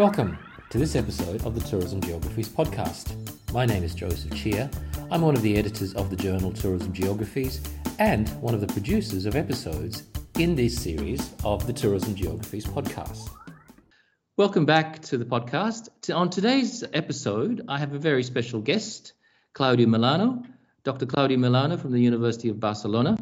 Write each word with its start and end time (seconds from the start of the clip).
Welcome 0.00 0.38
to 0.70 0.78
this 0.78 0.96
episode 0.96 1.44
of 1.44 1.54
the 1.54 1.60
Tourism 1.60 2.00
Geographies 2.00 2.48
podcast. 2.48 3.14
My 3.52 3.66
name 3.66 3.84
is 3.84 3.94
Joseph 3.94 4.34
Cheer. 4.34 4.70
I'm 5.10 5.20
one 5.20 5.36
of 5.36 5.42
the 5.42 5.58
editors 5.58 5.92
of 5.92 6.08
the 6.08 6.16
journal 6.16 6.54
Tourism 6.54 6.90
Geographies 6.94 7.60
and 7.98 8.26
one 8.40 8.54
of 8.54 8.62
the 8.62 8.66
producers 8.66 9.26
of 9.26 9.36
episodes 9.36 10.04
in 10.38 10.54
this 10.54 10.74
series 10.74 11.34
of 11.44 11.66
the 11.66 11.74
Tourism 11.74 12.14
Geographies 12.14 12.64
podcast. 12.64 13.28
Welcome 14.38 14.64
back 14.64 15.02
to 15.02 15.18
the 15.18 15.26
podcast. 15.26 15.90
On 16.16 16.30
today's 16.30 16.82
episode, 16.94 17.66
I 17.68 17.76
have 17.76 17.92
a 17.92 17.98
very 17.98 18.22
special 18.22 18.62
guest, 18.62 19.12
Claudio 19.52 19.86
Milano, 19.86 20.42
Dr. 20.82 21.04
Claudio 21.04 21.36
Milano 21.36 21.76
from 21.76 21.92
the 21.92 22.00
University 22.00 22.48
of 22.48 22.58
Barcelona. 22.58 23.18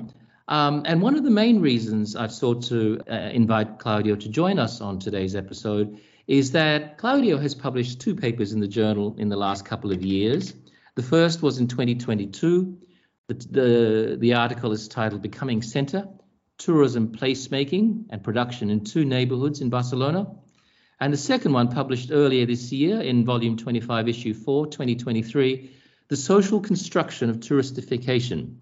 Um, 0.47 0.85
and 0.87 1.03
one 1.03 1.17
of 1.17 1.25
the 1.25 1.31
main 1.31 1.61
reasons 1.61 2.15
I've 2.15 2.33
sought 2.33 2.63
to 2.67 3.01
uh, 3.11 3.15
invite 3.33 3.81
Claudio 3.81 4.15
to 4.15 4.29
join 4.29 4.61
us 4.61 4.81
on 4.81 5.01
today's 5.01 5.35
episode 5.35 5.99
is 6.29 6.53
that 6.53 6.99
Claudio 6.99 7.39
has 7.39 7.55
published 7.55 8.01
two 8.01 8.15
papers 8.15 8.53
in 8.53 8.61
the 8.61 8.69
journal 8.69 9.17
in 9.19 9.31
the 9.31 9.37
last 9.37 9.65
couple 9.65 9.91
of 9.91 10.05
years. 10.05 10.55
The 10.95 11.03
first 11.03 11.43
was 11.43 11.59
in 11.59 11.69
2022. 11.69 12.79
The, 13.29 13.35
the, 13.35 14.17
the 14.21 14.35
article 14.35 14.73
is 14.73 14.89
titled 14.89 15.23
Becoming 15.23 15.63
Center 15.63 16.07
Tourism 16.59 17.13
Placemaking 17.13 18.07
and 18.11 18.23
Production 18.23 18.69
in 18.69 18.85
Two 18.85 19.07
Neighborhoods 19.07 19.61
in 19.63 19.71
Barcelona. 19.71 20.27
And 21.01 21.13
the 21.13 21.19
second 21.19 21.53
one, 21.53 21.69
published 21.69 22.11
earlier 22.13 22.45
this 22.45 22.73
year 22.73 23.01
in 23.01 23.25
volume 23.25 23.57
25, 23.57 24.09
issue 24.09 24.35
4, 24.35 24.67
2023, 24.67 25.71
The 26.09 26.17
Social 26.17 26.61
Construction 26.61 27.31
of 27.31 27.39
Touristification 27.39 28.57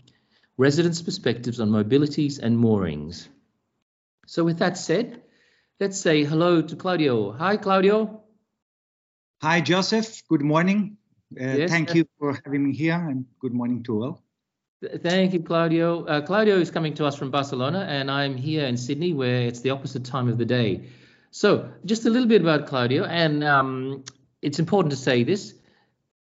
Residents' 0.58 1.02
Perspectives 1.02 1.58
on 1.58 1.70
Mobilities 1.70 2.38
and 2.38 2.58
Moorings. 2.58 3.28
So, 4.26 4.44
with 4.44 4.58
that 4.58 4.76
said, 4.76 5.22
Let's 5.78 6.00
say 6.00 6.24
hello 6.24 6.62
to 6.62 6.74
Claudio. 6.74 7.32
Hi, 7.32 7.58
Claudio. 7.58 8.22
Hi, 9.42 9.60
Joseph. 9.60 10.22
Good 10.26 10.40
morning. 10.40 10.96
Uh, 11.38 11.52
yes. 11.52 11.70
Thank 11.70 11.94
you 11.94 12.06
for 12.18 12.40
having 12.46 12.64
me 12.66 12.74
here, 12.74 12.94
and 12.94 13.26
good 13.40 13.52
morning 13.52 13.82
to 13.82 14.02
all. 14.02 14.22
Thank 15.02 15.34
you, 15.34 15.42
Claudio. 15.42 16.06
Uh, 16.06 16.22
Claudio 16.22 16.56
is 16.56 16.70
coming 16.70 16.94
to 16.94 17.04
us 17.04 17.14
from 17.14 17.30
Barcelona, 17.30 17.80
and 17.80 18.10
I'm 18.10 18.38
here 18.38 18.64
in 18.64 18.78
Sydney, 18.78 19.12
where 19.12 19.42
it's 19.42 19.60
the 19.60 19.68
opposite 19.68 20.06
time 20.06 20.28
of 20.28 20.38
the 20.38 20.46
day. 20.46 20.88
So, 21.30 21.68
just 21.84 22.06
a 22.06 22.08
little 22.08 22.28
bit 22.28 22.40
about 22.40 22.68
Claudio, 22.68 23.04
and 23.04 23.44
um, 23.44 24.04
it's 24.40 24.58
important 24.58 24.92
to 24.92 24.96
say 24.96 25.24
this. 25.24 25.52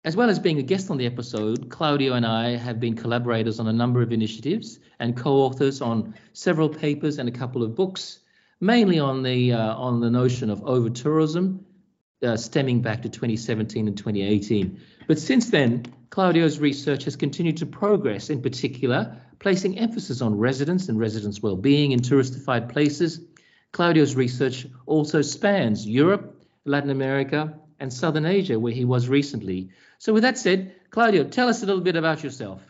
As 0.04 0.18
well 0.18 0.30
as 0.30 0.38
being 0.38 0.60
a 0.60 0.64
guest 0.64 0.92
on 0.92 0.98
the 0.98 1.06
episode, 1.06 1.70
Claudio 1.70 2.12
and 2.12 2.26
I 2.26 2.58
have 2.58 2.82
been 2.82 2.98
collaborators 2.98 3.62
on 3.62 3.70
a 3.70 3.74
number 3.74 4.02
of 4.02 4.12
initiatives 4.12 4.80
and 5.00 5.16
co 5.16 5.38
authors 5.44 5.82
on 5.82 6.16
several 6.34 6.68
papers 6.68 7.20
and 7.20 7.30
a 7.30 7.32
couple 7.32 7.64
of 7.64 7.74
books 7.74 8.20
mainly 8.62 9.00
on 9.00 9.24
the 9.24 9.54
uh, 9.54 9.76
on 9.76 10.00
the 10.00 10.10
notion 10.10 10.50
of 10.50 10.64
over 10.64 10.90
tourism, 10.90 11.66
uh, 12.24 12.38
stemming 12.38 12.82
back 12.82 13.02
to 13.04 13.10
2017 13.10 13.88
and 13.88 13.98
2018. 13.98 14.80
But 15.08 15.20
since 15.20 15.50
then, 15.50 15.86
Claudio's 16.10 16.60
research 16.60 17.06
has 17.06 17.16
continued 17.16 17.58
to 17.58 17.66
progress, 17.66 18.30
in 18.30 18.42
particular, 18.42 19.18
placing 19.40 19.80
emphasis 19.80 20.22
on 20.22 20.38
residents 20.38 20.90
and 20.90 21.00
residents' 21.00 21.42
well-being 21.42 21.92
in 21.92 22.00
touristified 22.00 22.70
places. 22.70 23.22
Claudio's 23.72 24.16
research 24.16 24.68
also 24.86 25.22
spans 25.22 25.88
Europe, 25.88 26.44
Latin 26.66 26.90
America, 26.90 27.54
and 27.80 27.94
Southern 27.94 28.26
Asia, 28.26 28.60
where 28.60 28.74
he 28.74 28.86
was 28.86 29.08
recently. 29.08 29.70
So, 30.00 30.14
with 30.14 30.24
that 30.24 30.38
said, 30.38 30.76
Claudio, 30.90 31.24
tell 31.24 31.48
us 31.48 31.64
a 31.64 31.66
little 31.66 31.82
bit 31.82 31.96
about 31.96 32.24
yourself. 32.24 32.62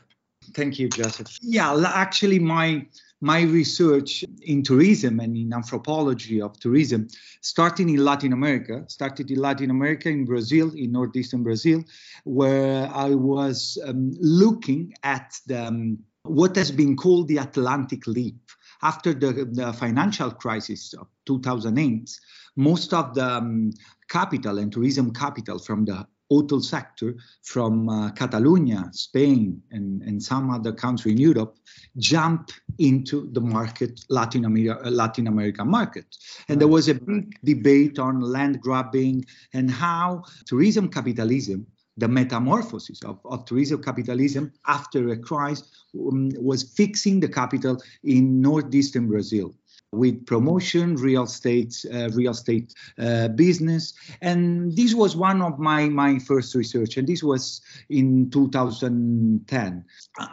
Thank 0.53 0.79
you, 0.79 0.89
Joseph. 0.89 1.37
Yeah, 1.41 1.81
actually, 1.87 2.39
my 2.39 2.85
my 3.21 3.41
research 3.41 4.23
in 4.43 4.63
tourism 4.63 5.19
and 5.19 5.35
in 5.35 5.53
anthropology 5.53 6.41
of 6.41 6.59
tourism 6.59 7.07
starting 7.41 7.89
in 7.89 8.03
Latin 8.03 8.33
America, 8.33 8.83
started 8.87 9.29
in 9.31 9.39
Latin 9.39 9.69
America, 9.69 10.09
in 10.09 10.25
Brazil, 10.25 10.71
in 10.75 10.91
northeastern 10.91 11.43
Brazil, 11.43 11.83
where 12.23 12.89
I 12.93 13.09
was 13.09 13.77
um, 13.85 14.13
looking 14.19 14.93
at 15.03 15.37
the, 15.47 15.67
um, 15.67 15.99
what 16.23 16.55
has 16.55 16.71
been 16.71 16.95
called 16.95 17.27
the 17.27 17.37
Atlantic 17.37 18.07
Leap. 18.07 18.39
After 18.81 19.13
the, 19.13 19.49
the 19.51 19.73
financial 19.73 20.31
crisis 20.31 20.93
of 20.93 21.07
2008, 21.25 22.09
most 22.55 22.93
of 22.93 23.13
the 23.13 23.25
um, 23.25 23.71
capital 24.09 24.57
and 24.57 24.71
tourism 24.71 25.13
capital 25.13 25.59
from 25.59 25.85
the 25.85 26.07
hotel 26.29 26.61
sector 26.61 27.15
from 27.43 27.89
uh, 27.89 28.11
Catalonia, 28.11 28.89
Spain, 28.91 29.61
and, 29.71 30.01
and 30.03 30.21
some 30.21 30.51
other 30.51 30.71
country 30.71 31.11
in 31.11 31.17
Europe 31.17 31.57
jump 31.97 32.51
into 32.77 33.29
the 33.31 33.41
market, 33.41 34.01
Latin 34.09 34.45
America, 34.45 34.79
uh, 34.85 34.91
Latin 34.91 35.27
American 35.27 35.69
market. 35.69 36.05
And 36.47 36.61
there 36.61 36.67
was 36.67 36.87
a 36.87 36.95
big 36.95 37.35
debate 37.43 37.99
on 37.99 38.21
land 38.21 38.61
grabbing 38.61 39.25
and 39.53 39.71
how 39.71 40.23
tourism 40.45 40.89
capitalism 40.89 41.65
the 41.99 42.07
metamorphosis 42.07 43.03
of, 43.03 43.19
of 43.25 43.45
tourism 43.45 43.81
capitalism 43.83 44.51
after 44.67 45.09
a 45.09 45.17
crisis 45.17 45.67
um, 45.95 46.29
was 46.35 46.63
fixing 46.63 47.19
the 47.19 47.27
capital 47.27 47.81
in 48.03 48.41
northeastern 48.41 49.07
Brazil 49.07 49.53
with 49.91 50.25
promotion, 50.25 50.95
real 50.95 51.23
estate, 51.23 51.83
uh, 51.91 52.09
real 52.11 52.31
estate 52.31 52.73
uh, 52.99 53.27
business, 53.29 53.93
and 54.21 54.75
this 54.75 54.93
was 54.93 55.15
one 55.15 55.41
of 55.41 55.57
my 55.57 55.89
my 55.89 56.19
first 56.19 56.53
research, 56.53 56.97
and 56.97 57.07
this 57.07 57.23
was 57.23 57.61
in 57.89 58.29
2010 58.29 59.85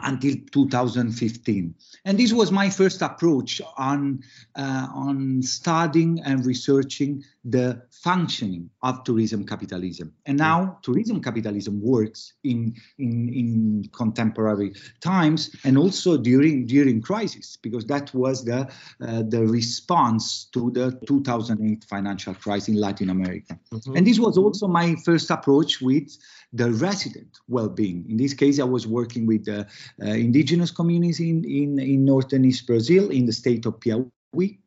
until 0.03 0.35
2015, 0.51 1.75
and 2.05 2.19
this 2.19 2.33
was 2.33 2.51
my 2.51 2.69
first 2.69 3.01
approach 3.01 3.61
on 3.77 4.21
uh, 4.55 4.87
on 4.93 5.41
studying 5.41 6.21
and 6.23 6.45
researching 6.45 7.23
the 7.43 7.81
functioning 8.03 8.69
of 8.83 9.03
tourism 9.03 9.45
capitalism. 9.45 10.13
And 10.25 10.37
now 10.37 10.79
tourism 10.81 11.21
capitalism 11.21 11.81
works 11.81 12.33
in, 12.43 12.75
in, 12.97 13.29
in 13.33 13.89
contemporary 13.91 14.73
times 15.01 15.55
and 15.63 15.77
also 15.77 16.17
during 16.17 16.65
during 16.65 17.01
crisis, 17.01 17.57
because 17.61 17.85
that 17.85 18.13
was 18.13 18.45
the 18.45 18.69
uh, 19.01 19.23
the 19.27 19.45
response 19.47 20.45
to 20.53 20.71
the 20.71 20.99
2008 21.07 21.85
financial 21.85 22.33
crisis 22.33 22.69
in 22.69 22.75
Latin 22.75 23.09
America. 23.09 23.59
Mm-hmm. 23.71 23.95
And 23.95 24.07
this 24.07 24.19
was 24.19 24.37
also 24.37 24.67
my 24.67 24.95
first 25.05 25.29
approach 25.31 25.81
with 25.81 26.17
the 26.53 26.71
resident 26.71 27.39
well-being. 27.47 28.05
In 28.09 28.17
this 28.17 28.33
case, 28.33 28.59
I 28.59 28.63
was 28.63 28.87
working 28.87 29.25
with 29.25 29.45
the 29.45 29.67
uh, 30.01 30.05
indigenous 30.05 30.71
communities 30.71 31.19
in, 31.19 31.43
in, 31.43 31.79
in 31.79 32.05
northern 32.05 32.45
East 32.45 32.67
Brazil 32.67 33.09
in 33.09 33.25
the 33.25 33.33
state 33.33 33.65
of 33.65 33.79
Piauí 33.79 34.59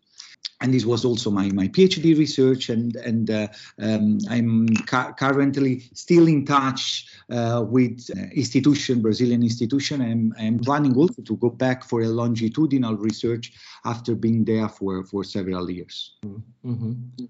and 0.61 0.75
this 0.75 0.85
was 0.85 1.05
also 1.05 1.31
my, 1.31 1.51
my 1.51 1.69
PhD 1.69 2.17
research, 2.19 2.69
and 2.69 2.95
and 2.97 3.31
uh, 3.31 3.49
um, 3.81 4.19
I'm 4.29 4.69
ca- 4.87 5.13
currently 5.13 5.81
still 5.95 6.27
in 6.29 6.45
touch 6.45 7.07
uh, 7.31 7.65
with 7.67 8.11
uh, 8.15 8.21
institution 8.35 9.01
Brazilian 9.01 9.43
institution. 9.43 10.03
I'm 10.03 10.35
I'm 10.39 10.59
planning 10.59 10.95
also 10.97 11.23
to 11.23 11.37
go 11.37 11.51
back 11.51 11.85
for 11.85 12.03
a 12.03 12.09
longitudinal 12.09 12.97
research 12.97 13.53
after 13.85 14.15
being 14.15 14.45
there 14.45 14.69
for 14.69 15.03
for 15.05 15.25
several 15.25 15.71
years. 15.71 16.17
Mm-hmm. 16.25 17.25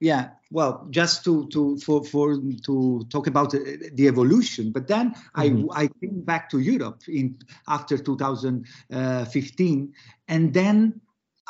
Yeah, 0.00 0.30
well, 0.50 0.86
just 0.90 1.24
to 1.24 1.46
to 1.48 1.78
for 1.78 2.04
for 2.04 2.36
to 2.66 3.06
talk 3.08 3.28
about 3.28 3.52
the 3.52 4.08
evolution, 4.08 4.72
but 4.72 4.88
then 4.88 5.14
mm-hmm. 5.36 5.70
I 5.70 5.84
I 5.84 5.88
came 6.00 6.22
back 6.22 6.50
to 6.50 6.58
Europe 6.58 7.02
in 7.08 7.38
after 7.68 7.96
2015, 7.96 8.64
uh, 8.92 9.86
and 10.28 10.52
then 10.52 11.00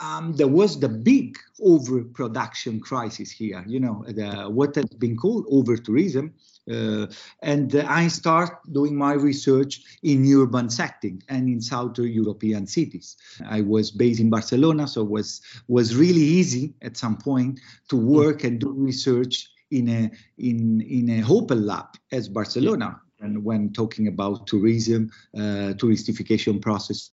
um, 0.02 0.34
there 0.34 0.48
was 0.48 0.80
the 0.80 0.88
big 0.88 1.38
overproduction 1.62 2.80
crisis 2.80 3.30
here, 3.30 3.64
you 3.66 3.78
know, 3.78 4.04
the, 4.08 4.48
what 4.48 4.74
has 4.74 4.86
been 4.86 5.16
called 5.16 5.46
over 5.50 5.76
tourism. 5.76 6.34
Uh, 6.70 7.06
and 7.42 7.74
I 7.76 8.08
start 8.08 8.58
doing 8.72 8.96
my 8.96 9.12
research 9.12 9.82
in 10.02 10.26
urban 10.34 10.70
setting 10.70 11.22
and 11.28 11.48
in 11.48 11.60
southern 11.60 12.10
European 12.10 12.66
cities. 12.66 13.16
I 13.46 13.60
was 13.60 13.90
based 13.90 14.20
in 14.20 14.30
Barcelona, 14.30 14.88
so 14.88 15.02
it 15.02 15.10
was 15.10 15.42
was 15.68 15.94
really 15.94 16.22
easy 16.22 16.74
at 16.80 16.96
some 16.96 17.18
point 17.18 17.60
to 17.90 17.96
work 17.96 18.44
and 18.44 18.58
do 18.58 18.72
research 18.72 19.50
in 19.70 19.88
a 19.88 20.10
in 20.38 20.80
in 20.80 21.10
a 21.10 21.28
open 21.28 21.66
lab 21.66 21.86
as 22.12 22.28
Barcelona. 22.28 22.98
And 23.24 23.42
when 23.42 23.72
talking 23.72 24.08
about 24.08 24.46
tourism, 24.46 25.10
uh, 25.34 25.72
touristification 25.80 26.60
process 26.60 27.10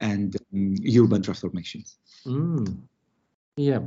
and 0.00 0.36
um, 0.54 0.74
urban 0.96 1.22
transformations. 1.22 1.98
Mm. 2.26 2.78
Yeah. 3.56 3.80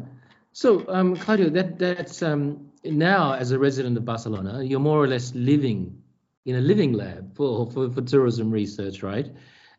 So, 0.54 0.86
um, 0.88 1.16
Claudio, 1.16 1.50
that 1.50 1.80
that's 1.80 2.22
um, 2.22 2.72
now 2.84 3.34
as 3.34 3.52
a 3.52 3.60
resident 3.60 3.98
of 3.98 4.06
Barcelona, 4.06 4.64
you're 4.64 4.80
more 4.80 5.04
or 5.04 5.08
less 5.08 5.34
living 5.34 6.02
in 6.46 6.56
a 6.56 6.62
living 6.62 6.94
lab 6.94 7.36
for, 7.36 7.70
for, 7.72 7.90
for 7.90 8.02
tourism 8.02 8.52
research, 8.52 9.02
right? 9.04 9.32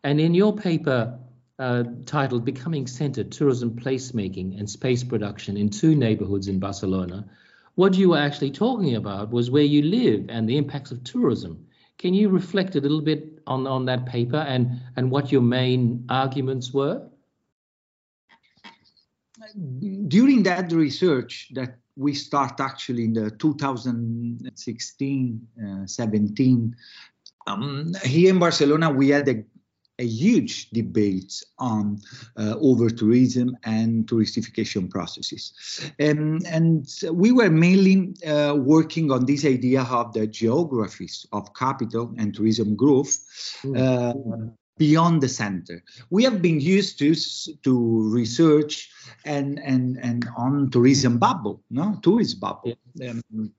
And 0.02 0.20
in 0.20 0.34
your 0.34 0.54
paper 0.54 1.18
uh, 1.58 1.84
titled 2.06 2.44
Becoming 2.44 2.86
Center 2.86 3.22
Tourism 3.22 3.70
Placemaking 3.70 4.58
and 4.58 4.68
Space 4.68 5.04
Production 5.04 5.56
in 5.56 5.68
Two 5.68 5.94
Neighborhoods 5.94 6.48
in 6.48 6.58
Barcelona, 6.58 7.24
what 7.74 7.94
you 7.94 8.10
were 8.10 8.19
actually 8.19 8.50
talking 8.50 8.96
about 8.96 9.30
was 9.30 9.50
where 9.50 9.62
you 9.62 9.82
live 9.82 10.26
and 10.28 10.46
the 10.48 10.56
impacts 10.56 10.90
of 10.90 11.02
tourism. 11.04 11.66
Can 11.98 12.14
you 12.14 12.28
reflect 12.28 12.76
a 12.76 12.80
little 12.80 13.00
bit 13.00 13.40
on, 13.46 13.66
on 13.66 13.84
that 13.86 14.06
paper 14.06 14.36
and, 14.36 14.80
and 14.96 15.10
what 15.10 15.32
your 15.32 15.42
main 15.42 16.04
arguments 16.08 16.72
were? 16.72 17.02
During 20.08 20.42
that 20.44 20.72
research 20.72 21.50
that 21.54 21.76
we 21.96 22.14
start 22.14 22.60
actually 22.60 23.04
in 23.04 23.12
the 23.12 23.30
2016, 23.30 25.48
uh, 25.64 25.86
17. 25.86 26.74
Um, 27.46 27.94
here 28.04 28.30
in 28.30 28.38
Barcelona, 28.38 28.90
we 28.90 29.10
had 29.10 29.28
a, 29.28 29.44
a 29.98 30.04
huge 30.04 30.70
debate 30.70 31.44
on 31.58 32.00
uh, 32.36 32.54
over 32.60 32.88
tourism 32.90 33.56
and 33.64 34.06
touristification 34.06 34.90
processes. 34.90 35.52
And, 35.98 36.44
and 36.46 36.88
we 37.12 37.30
were 37.32 37.50
mainly 37.50 38.14
uh, 38.26 38.54
working 38.56 39.10
on 39.10 39.26
this 39.26 39.44
idea 39.44 39.82
of 39.82 40.12
the 40.12 40.26
geographies 40.26 41.26
of 41.32 41.54
capital 41.54 42.14
and 42.18 42.34
tourism 42.34 42.76
growth. 42.76 43.18
Mm 43.62 44.54
beyond 44.78 45.22
the 45.22 45.28
center. 45.28 45.82
We 46.10 46.24
have 46.24 46.42
been 46.42 46.60
used 46.60 46.98
to 46.98 47.14
to 47.62 47.72
research 48.10 48.90
and 49.24 49.60
and 49.60 49.98
and 50.02 50.26
on 50.36 50.70
tourism 50.70 51.18
bubble, 51.18 51.62
no 51.70 51.98
tourist 52.02 52.40
bubble. 52.40 52.74
Yeah. 52.94 53.10
Um, 53.10 53.52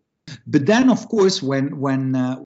but 0.48 0.66
then, 0.66 0.90
of 0.90 1.08
course, 1.10 1.42
when 1.42 1.80
when 1.80 2.16
uh, 2.16 2.44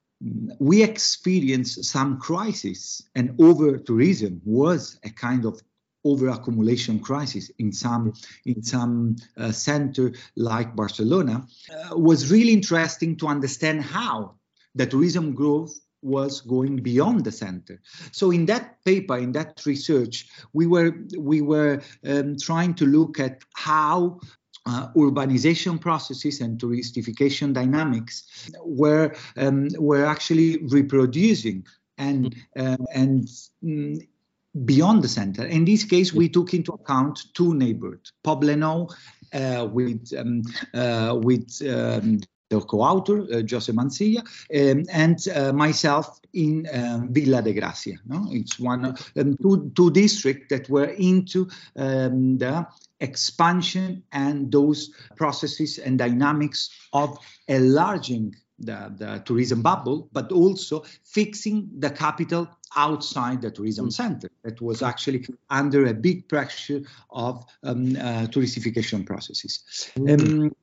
we 0.59 0.83
experienced 0.83 1.83
some 1.85 2.19
crisis 2.19 3.01
and 3.15 3.35
over 3.39 3.77
tourism 3.77 4.41
was 4.45 4.99
a 5.03 5.09
kind 5.09 5.45
of 5.45 5.61
over 6.03 6.29
accumulation 6.29 6.99
crisis 6.99 7.51
in 7.59 7.71
some 7.71 8.13
in 8.45 8.63
some 8.63 9.15
uh, 9.37 9.51
center 9.51 10.13
like 10.35 10.75
Barcelona 10.75 11.45
uh, 11.69 11.97
was 11.97 12.31
really 12.31 12.53
interesting 12.53 13.17
to 13.17 13.27
understand 13.27 13.81
how 13.83 14.35
the 14.73 14.85
tourism 14.85 15.33
growth 15.33 15.77
was 16.01 16.41
going 16.41 16.77
beyond 16.77 17.23
the 17.23 17.31
center. 17.31 17.81
So 18.11 18.31
in 18.31 18.45
that 18.45 18.83
paper, 18.85 19.17
in 19.17 19.31
that 19.33 19.65
research, 19.65 20.29
we 20.53 20.67
were 20.67 20.93
we 21.17 21.41
were 21.41 21.81
um, 22.05 22.37
trying 22.37 22.75
to 22.75 22.85
look 22.85 23.19
at 23.19 23.41
how 23.55 24.19
uh, 24.67 24.91
urbanization 24.95 25.79
processes 25.79 26.41
and 26.41 26.59
touristification 26.59 27.53
dynamics 27.53 28.49
were 28.63 29.15
um, 29.37 29.69
were 29.79 30.05
actually 30.05 30.57
reproducing 30.67 31.65
and 31.97 32.35
uh, 32.57 32.77
and 32.93 33.27
mm, 33.63 33.99
beyond 34.65 35.03
the 35.03 35.07
center. 35.07 35.45
In 35.45 35.65
this 35.65 35.83
case, 35.83 36.13
we 36.13 36.29
took 36.29 36.53
into 36.53 36.73
account 36.73 37.33
two 37.33 37.53
neighborhoods, 37.53 38.13
Poblenou 38.23 38.91
uh, 39.33 39.67
with 39.71 40.13
um, 40.17 40.41
uh, 40.73 41.17
with 41.21 41.61
um, 41.67 42.19
the 42.49 42.61
co-author, 42.61 43.21
uh, 43.33 43.43
Jose 43.49 43.71
Mansilla, 43.73 44.21
um, 44.55 44.83
and 44.91 45.27
uh, 45.35 45.51
myself 45.51 46.19
in 46.33 46.67
um, 46.73 47.13
Vila 47.13 47.41
de 47.41 47.53
Gràcia. 47.53 47.97
No? 48.05 48.27
It's 48.31 48.59
one 48.59 48.95
um, 49.17 49.37
two, 49.41 49.71
two 49.75 49.91
districts 49.91 50.47
that 50.49 50.69
were 50.69 50.85
into 50.85 51.49
um, 51.75 52.37
the 52.37 52.65
expansion 52.99 54.03
and 54.11 54.51
those 54.51 54.91
processes 55.15 55.77
and 55.77 55.97
dynamics 55.97 56.69
of 56.93 57.17
enlarging 57.47 58.35
the, 58.59 58.93
the 58.97 59.21
tourism 59.25 59.61
bubble, 59.61 60.09
but 60.11 60.31
also 60.31 60.83
fixing 61.03 61.69
the 61.79 61.89
capital 61.89 62.49
outside 62.75 63.41
the 63.41 63.51
tourism 63.51 63.87
mm. 63.87 63.93
center 63.93 64.29
that 64.43 64.59
was 64.61 64.81
actually 64.81 65.25
under 65.49 65.85
a 65.85 65.93
big 65.93 66.27
pressure 66.27 66.81
of 67.11 67.45
um, 67.63 67.95
uh, 67.95 68.27
touristification 68.27 69.05
processes. 69.05 69.91
Mm. 69.97 70.43
Um, 70.43 70.55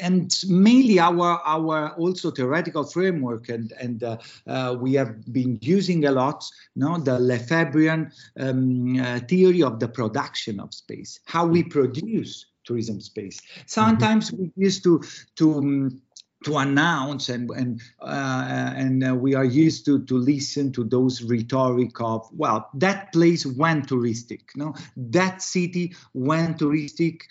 and 0.00 0.32
mainly 0.48 0.98
our 0.98 1.40
our 1.44 1.90
also 1.96 2.30
theoretical 2.30 2.84
framework 2.84 3.48
and 3.48 3.72
and 3.80 4.02
uh, 4.02 4.16
uh, 4.46 4.76
we 4.78 4.94
have 4.94 5.32
been 5.32 5.58
using 5.60 6.04
a 6.06 6.10
lot 6.10 6.44
no 6.76 6.98
the 6.98 7.18
Lefebvrean 7.18 8.12
um, 8.38 9.00
uh, 9.00 9.20
theory 9.20 9.62
of 9.62 9.80
the 9.80 9.88
production 9.88 10.60
of 10.60 10.74
space 10.74 11.20
how 11.26 11.46
we 11.46 11.62
produce 11.62 12.46
tourism 12.64 13.00
space 13.00 13.40
sometimes 13.66 14.30
mm-hmm. 14.30 14.44
we 14.44 14.52
used 14.56 14.82
to 14.82 15.02
to 15.36 15.54
um, 15.58 16.02
to 16.44 16.56
announce 16.58 17.28
and 17.28 17.50
and 17.50 17.80
uh, 18.00 18.72
and 18.76 19.04
uh, 19.04 19.14
we 19.14 19.34
are 19.34 19.44
used 19.44 19.84
to 19.84 20.04
to 20.04 20.16
listen 20.16 20.72
to 20.72 20.84
those 20.84 21.22
rhetoric 21.22 22.00
of 22.00 22.28
well 22.32 22.68
that 22.74 23.12
place 23.12 23.44
went 23.44 23.88
touristic 23.88 24.42
no 24.54 24.74
that 24.96 25.42
city 25.42 25.94
went 26.14 26.58
touristic 26.58 27.22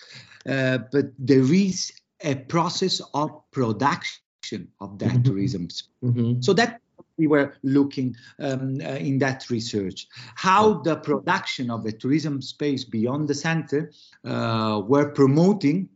uh, 0.48 0.80
but 0.92 1.06
there 1.18 1.54
is 1.54 1.92
a 2.22 2.36
process 2.36 3.02
of 3.14 3.30
production 3.52 4.68
of 4.80 4.98
that 5.00 5.10
mm-hmm. 5.10 5.24
tourism. 5.24 5.68
Mm-hmm. 6.04 6.42
So 6.42 6.54
that 6.54 6.82
we 7.18 7.28
were 7.28 7.56
looking 7.64 8.16
um, 8.40 8.80
uh, 8.82 8.96
in 8.96 9.20
that 9.20 9.50
research 9.50 10.08
how 10.36 10.82
the 10.82 10.96
production 10.96 11.70
of 11.70 11.86
a 11.86 11.92
tourism 11.92 12.42
space 12.42 12.84
beyond 12.84 13.28
the 13.28 13.34
center 13.34 13.92
uh, 14.24 14.82
were 14.86 15.10
promoting 15.10 15.90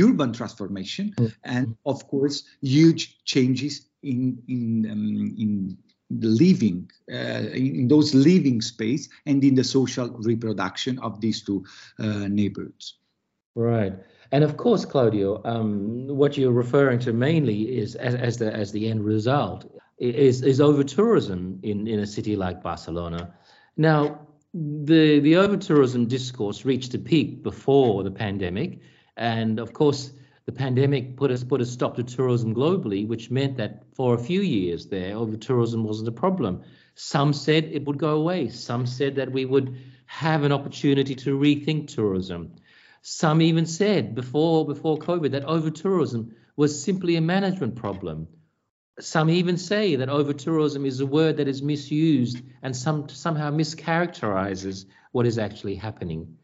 urban 0.00 0.32
transformation 0.32 1.12
mm-hmm. 1.16 1.32
and 1.44 1.76
of 1.86 2.06
course 2.08 2.44
huge 2.60 3.24
changes 3.24 3.86
in 4.02 4.42
in 4.48 4.90
um, 4.90 5.34
in 5.38 5.76
the 6.10 6.28
living 6.28 6.90
uh, 7.10 7.48
in 7.54 7.88
those 7.88 8.14
living 8.14 8.60
space 8.60 9.08
and 9.26 9.42
in 9.44 9.54
the 9.54 9.64
social 9.64 10.08
reproduction 10.20 10.98
of 10.98 11.20
these 11.20 11.42
two 11.42 11.64
uh, 11.98 12.28
neighborhoods 12.28 12.98
right 13.54 13.94
and 14.32 14.42
of 14.42 14.56
course, 14.56 14.86
Claudio, 14.86 15.42
um, 15.44 16.08
what 16.08 16.38
you're 16.38 16.52
referring 16.52 16.98
to 17.00 17.12
mainly 17.12 17.78
is 17.78 17.94
as, 17.94 18.14
as 18.14 18.38
the 18.38 18.50
as 18.52 18.72
the 18.72 18.88
end 18.88 19.04
result 19.04 19.70
is 19.98 20.42
is 20.42 20.58
over 20.58 20.82
tourism 20.82 21.60
in, 21.62 21.86
in 21.86 22.00
a 22.00 22.06
city 22.06 22.34
like 22.34 22.62
Barcelona. 22.62 23.34
Now, 23.76 24.26
the 24.54 25.20
the 25.20 25.36
over 25.36 25.58
tourism 25.58 26.06
discourse 26.06 26.64
reached 26.64 26.94
a 26.94 26.98
peak 26.98 27.42
before 27.42 28.02
the 28.02 28.10
pandemic, 28.10 28.80
and 29.18 29.60
of 29.60 29.74
course, 29.74 30.12
the 30.46 30.52
pandemic 30.52 31.16
put 31.18 31.30
us 31.30 31.44
put 31.44 31.60
a 31.60 31.66
stop 31.66 31.96
to 31.96 32.02
tourism 32.02 32.54
globally, 32.54 33.06
which 33.06 33.30
meant 33.30 33.58
that 33.58 33.84
for 33.94 34.14
a 34.14 34.18
few 34.18 34.40
years 34.40 34.86
there, 34.86 35.14
over 35.14 35.36
tourism 35.36 35.84
wasn't 35.84 36.08
a 36.08 36.12
problem. 36.12 36.62
Some 36.94 37.34
said 37.34 37.64
it 37.64 37.84
would 37.84 37.98
go 37.98 38.16
away. 38.16 38.48
Some 38.48 38.86
said 38.86 39.14
that 39.16 39.30
we 39.30 39.44
would 39.44 39.76
have 40.06 40.42
an 40.42 40.52
opportunity 40.52 41.14
to 41.16 41.38
rethink 41.38 41.94
tourism. 41.94 42.52
Some 43.02 43.42
even 43.42 43.66
said 43.66 44.14
before 44.14 44.64
before 44.64 44.96
COVID 44.96 45.32
that 45.32 45.44
over 45.44 45.70
tourism 45.70 46.36
was 46.56 46.82
simply 46.82 47.16
a 47.16 47.20
management 47.20 47.74
problem. 47.74 48.28
Some 49.00 49.28
even 49.28 49.56
say 49.58 49.96
that 49.96 50.08
over 50.08 50.32
tourism 50.32 50.86
is 50.86 51.00
a 51.00 51.06
word 51.06 51.38
that 51.38 51.48
is 51.48 51.62
misused 51.62 52.40
and 52.62 52.76
some 52.76 53.08
somehow 53.08 53.50
mischaracterizes 53.50 54.86
what 55.10 55.26
is 55.26 55.36
actually 55.36 55.74
happening. 55.74 56.36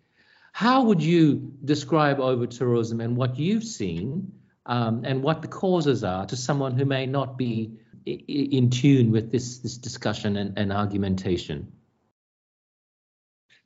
How 0.52 0.82
would 0.82 1.00
you 1.00 1.52
describe 1.64 2.19
over 2.19 2.46
tourism 2.46 3.00
and 3.00 3.16
what 3.16 3.38
you've 3.38 3.64
seen 3.64 4.32
um, 4.66 5.02
and 5.05 5.22
what 5.22 5.43
the 5.43 5.49
causes 5.49 6.02
are 6.02 6.26
to 6.26 6.37
someone 6.37 6.77
who 6.77 6.84
may 6.84 7.06
not 7.06 7.38
be 7.38 7.79
in 8.05 8.70
tune 8.70 9.12
with 9.12 9.31
this, 9.31 9.58
this 9.58 9.79
discussion 9.79 10.36
and, 10.36 10.58
and 10.58 10.72
argumentation? 10.72 11.70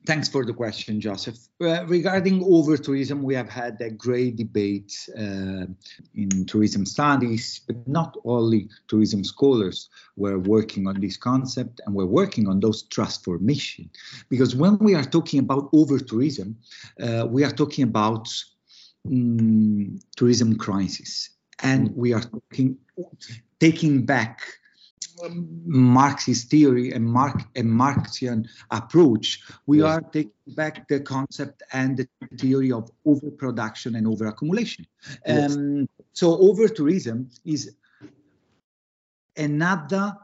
Thanks 0.05 0.27
for 0.27 0.43
the 0.43 0.53
question, 0.53 0.99
Joseph. 0.99 1.37
Uh, 1.61 1.85
regarding 1.85 2.43
over 2.43 2.75
tourism, 2.75 3.23
we 3.23 3.33
have 3.35 3.49
had 3.49 3.79
a 3.79 3.89
great 3.89 4.35
debate 4.35 4.93
uh, 5.17 5.65
in 6.13 6.45
tourism 6.45 6.85
studies, 6.85 7.61
but 7.65 7.87
not 7.87 8.17
only 8.25 8.67
tourism 8.89 9.23
scholars 9.23 9.89
were 10.17 10.39
working 10.39 10.87
on 10.87 10.99
this 10.99 11.15
concept 11.15 11.79
and 11.85 11.95
we're 11.95 12.05
working 12.05 12.49
on 12.49 12.59
those 12.59 12.83
transformation. 12.83 13.89
Because 14.29 14.57
when 14.57 14.77
we 14.79 14.93
are 14.93 15.05
talking 15.05 15.39
about 15.39 15.69
over 15.71 15.99
tourism, 15.99 16.57
uh, 17.01 17.25
we 17.29 17.45
are 17.45 17.51
talking 17.51 17.85
about 17.85 18.27
um, 19.05 19.99
tourism 20.17 20.57
crisis, 20.57 21.29
and 21.61 21.95
we 21.95 22.13
are 22.13 22.21
talking 22.21 22.77
taking 23.59 24.05
back 24.05 24.41
Marxist 25.65 26.49
theory 26.49 26.91
and 26.91 27.05
Mark 27.05 27.41
and 27.55 27.69
Marxian 27.69 28.47
approach, 28.71 29.43
we 29.65 29.79
yes. 29.79 29.87
are 29.87 30.01
taking 30.01 30.31
back 30.55 30.87
the 30.87 30.99
concept 30.99 31.63
and 31.73 31.97
the 31.97 32.07
theory 32.37 32.71
of 32.71 32.91
overproduction 33.05 33.95
and 33.95 34.07
overaccumulation. 34.07 34.85
Yes. 35.25 35.55
Um, 35.55 35.87
so 36.13 36.37
over 36.37 36.67
tourism 36.67 37.29
is 37.45 37.75
another 39.37 40.15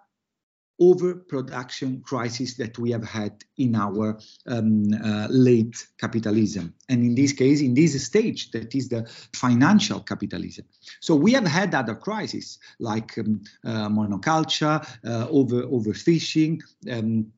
overproduction 0.79 2.01
crisis 2.01 2.55
that 2.55 2.77
we 2.77 2.91
have 2.91 3.03
had 3.03 3.43
in 3.57 3.75
our 3.75 4.19
um, 4.47 4.93
uh, 4.93 5.27
late 5.29 5.87
capitalism. 5.99 6.73
And 6.87 7.03
in 7.03 7.15
this 7.15 7.33
case, 7.33 7.61
in 7.61 7.73
this 7.73 8.03
stage, 8.05 8.51
that 8.51 8.73
is 8.73 8.89
the 8.89 9.05
financial 9.33 9.99
capitalism. 9.99 10.65
So 11.01 11.15
we 11.15 11.33
have 11.33 11.47
had 11.47 11.75
other 11.75 11.95
crises 11.95 12.59
like 12.79 13.17
um, 13.17 13.41
uh, 13.65 13.89
monoculture, 13.89 14.85
uh, 15.05 15.27
over 15.29 15.63
overfishing. 15.63 16.61
Um, 16.89 17.31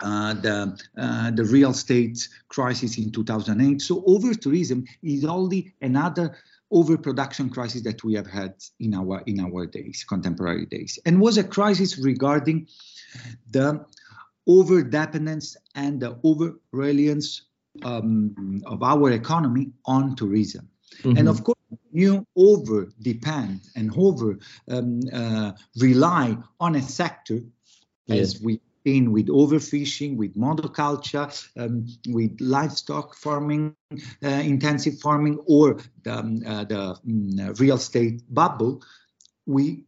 uh, 0.00 0.32
the 0.34 0.80
uh, 0.96 1.30
the 1.32 1.44
real 1.44 1.70
estate 1.70 2.28
crisis 2.48 2.98
in 2.98 3.10
2008. 3.10 3.82
So 3.82 4.04
over 4.06 4.32
tourism 4.32 4.84
is 5.02 5.24
only 5.24 5.74
another 5.82 6.36
overproduction 6.70 7.50
crisis 7.50 7.82
that 7.82 8.04
we 8.04 8.14
have 8.14 8.26
had 8.26 8.54
in 8.80 8.94
our 8.94 9.22
in 9.26 9.40
our 9.40 9.66
days, 9.66 10.04
contemporary 10.08 10.66
days, 10.66 10.98
and 11.06 11.20
was 11.20 11.38
a 11.38 11.44
crisis 11.44 11.98
regarding 11.98 12.66
the 13.50 13.84
over 14.46 14.82
dependence 14.82 15.56
and 15.74 16.00
the 16.00 16.18
over 16.24 16.58
reliance 16.72 17.42
um, 17.84 18.62
of 18.66 18.82
our 18.82 19.10
economy 19.12 19.70
on 19.84 20.16
tourism. 20.16 20.68
Mm-hmm. 21.02 21.18
And 21.18 21.28
of 21.28 21.44
course, 21.44 21.58
you 21.92 22.26
over 22.36 22.88
depend 23.02 23.60
and 23.76 23.92
over 23.96 24.38
um, 24.68 25.00
uh, 25.12 25.52
rely 25.78 26.36
on 26.60 26.74
a 26.76 26.82
sector, 26.82 27.40
yes. 28.06 28.18
as 28.18 28.40
we 28.40 28.60
in 28.96 29.12
with 29.12 29.28
overfishing, 29.28 30.16
with 30.16 30.34
monoculture, 30.36 31.28
um, 31.56 31.86
with 32.08 32.40
livestock 32.40 33.14
farming, 33.14 33.74
uh, 34.24 34.28
intensive 34.28 34.98
farming, 35.00 35.38
or 35.46 35.78
the, 36.02 36.18
um, 36.18 36.42
uh, 36.46 36.64
the 36.64 36.80
um, 36.80 37.54
real 37.58 37.76
estate 37.76 38.22
bubble, 38.28 38.82
we 39.46 39.84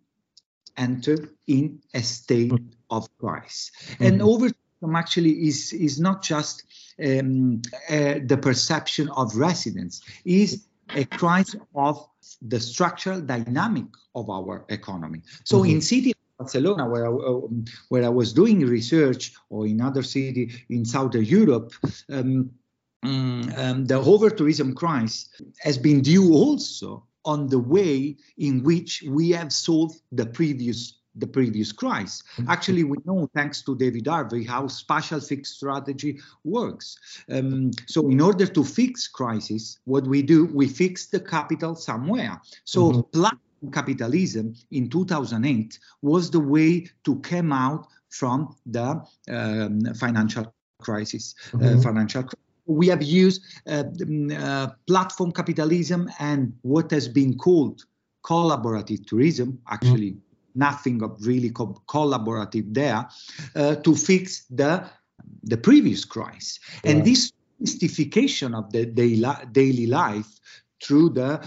enter 0.77 1.33
in 1.47 1.81
a 1.95 2.03
state 2.03 2.53
of 2.91 3.09
crisis. 3.19 3.71
Mm-hmm. 3.73 4.05
And 4.05 4.23
over 4.23 4.51
actually 4.97 5.47
is 5.47 5.73
is 5.73 6.01
not 6.01 6.23
just 6.23 6.65
um, 6.99 7.61
uh, 7.89 8.15
the 8.25 8.39
perception 8.41 9.09
of 9.11 9.37
residents, 9.37 10.01
is 10.25 10.65
a 10.95 11.05
crisis 11.05 11.61
of 11.75 12.09
the 12.43 12.59
structural 12.59 13.21
dynamic 13.21 13.85
of 14.15 14.31
our 14.31 14.65
economy. 14.69 15.23
So 15.45 15.59
mm-hmm. 15.59 15.77
in 15.77 15.81
cities 15.81 16.15
Barcelona, 16.41 16.89
where 16.89 17.07
I, 17.07 17.11
where 17.91 18.05
I 18.05 18.09
was 18.09 18.33
doing 18.33 18.61
research, 18.61 19.35
or 19.51 19.67
in 19.67 19.81
other 19.83 20.03
city 20.03 20.51
in 20.71 20.87
Southern 20.87 21.25
Europe, 21.25 21.75
um, 22.09 22.51
um, 23.03 23.85
the 23.87 24.01
over 24.13 24.31
tourism 24.31 24.75
crisis 24.75 25.29
has 25.61 25.77
been 25.77 26.01
due 26.01 26.33
also 26.33 27.07
on 27.27 27.49
the 27.49 27.59
way 27.59 28.17
in 28.39 28.63
which 28.63 29.05
we 29.07 29.31
have 29.31 29.53
solved 29.53 30.01
the 30.13 30.27
previous 30.27 30.97
the 31.17 31.27
previous 31.27 31.73
crisis. 31.73 32.23
Actually, 32.49 32.85
we 32.85 32.97
know, 33.05 33.29
thanks 33.35 33.63
to 33.63 33.77
David 33.77 34.07
Harvey, 34.07 34.45
how 34.45 34.69
spatial 34.69 35.21
fixed 35.21 35.57
strategy 35.57 36.21
works. 36.45 36.97
Um, 37.29 37.73
so, 37.87 38.09
in 38.09 38.21
order 38.21 38.47
to 38.47 38.65
fix 38.65 39.09
crisis, 39.09 39.81
what 39.85 40.07
we 40.07 40.23
do, 40.23 40.47
we 40.47 40.69
fix 40.69 41.07
the 41.07 41.19
capital 41.19 41.75
somewhere. 41.75 42.41
So, 42.65 42.93
mm-hmm 42.93 43.29
capitalism 43.73 44.55
in 44.71 44.89
2008 44.89 45.79
was 46.03 46.31
the 46.31 46.41
way 46.41 46.87
to 47.05 47.17
come 47.21 47.53
out 47.53 47.87
from 48.09 48.57
the 48.67 49.03
um, 49.31 49.95
financial 49.95 50.53
crisis. 50.81 51.35
Uh, 51.53 51.59
mm-hmm. 51.59 51.79
Uh, 51.79 51.83
financial. 51.83 52.25
We 52.67 52.89
have 52.89 53.03
used 53.03 53.43
uh, 53.67 53.85
uh, 54.37 54.69
platform 54.87 55.33
capitalism 55.33 56.11
and 56.19 56.53
what 56.63 56.91
has 56.91 57.09
been 57.09 57.37
called 57.37 57.85
collaborative 58.25 59.07
tourism. 59.07 59.61
Actually, 59.69 60.13
mm-hmm. 60.13 60.59
nothing 60.59 61.03
of 61.03 61.17
really 61.21 61.51
co- 61.51 61.83
collaborative 61.89 62.73
there 62.73 63.09
uh, 63.57 63.77
to 63.77 63.95
fix 63.95 64.45
the 64.51 64.85
the 65.43 65.57
previous 65.57 66.05
crisis. 66.05 66.61
And 66.85 67.05
this 67.05 67.33
mystification 67.59 68.55
of 68.55 68.73
the 68.73 68.87
daily, 68.87 69.29
daily 69.53 69.87
life 69.87 70.40
through 70.91 71.11
the 71.11 71.41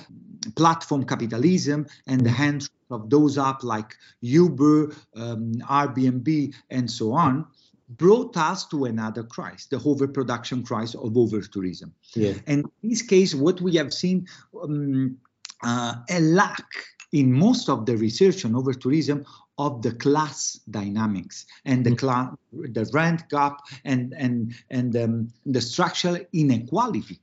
platform 0.56 1.04
capitalism 1.04 1.86
and 2.08 2.26
the 2.26 2.30
hands 2.30 2.70
of 2.90 3.10
those 3.10 3.38
up 3.38 3.62
like 3.62 3.98
Uber, 4.22 4.96
um, 5.18 5.54
Airbnb, 5.70 6.54
and 6.70 6.90
so 6.90 7.12
on, 7.12 7.46
brought 7.90 8.38
us 8.38 8.66
to 8.68 8.86
another 8.86 9.24
crisis, 9.24 9.66
the 9.66 9.82
overproduction 9.84 10.64
crisis 10.64 10.96
of 10.96 11.12
overtourism. 11.12 11.92
Yeah. 12.16 12.36
And 12.48 12.66
in 12.82 12.90
this 12.90 13.02
case, 13.02 13.36
what 13.36 13.60
we 13.60 13.76
have 13.76 13.94
seen 13.94 14.28
um, 14.64 15.18
uh, 15.62 15.96
a 16.10 16.20
lack 16.22 16.70
in 17.12 17.34
most 17.34 17.68
of 17.68 17.86
the 17.86 17.98
research 17.98 18.46
on 18.46 18.54
overtourism 18.54 19.26
of 19.58 19.82
the 19.82 19.92
class 19.92 20.60
dynamics 20.72 21.46
and 21.66 21.86
the 21.86 21.92
mm-hmm. 21.92 21.98
class, 21.98 22.34
the 22.52 22.90
rent 22.94 23.28
gap 23.30 23.60
and 23.84 24.14
and 24.18 24.56
and 24.70 24.96
um, 24.96 25.28
the 25.46 25.62
structural 25.62 26.18
inequality 26.32 27.20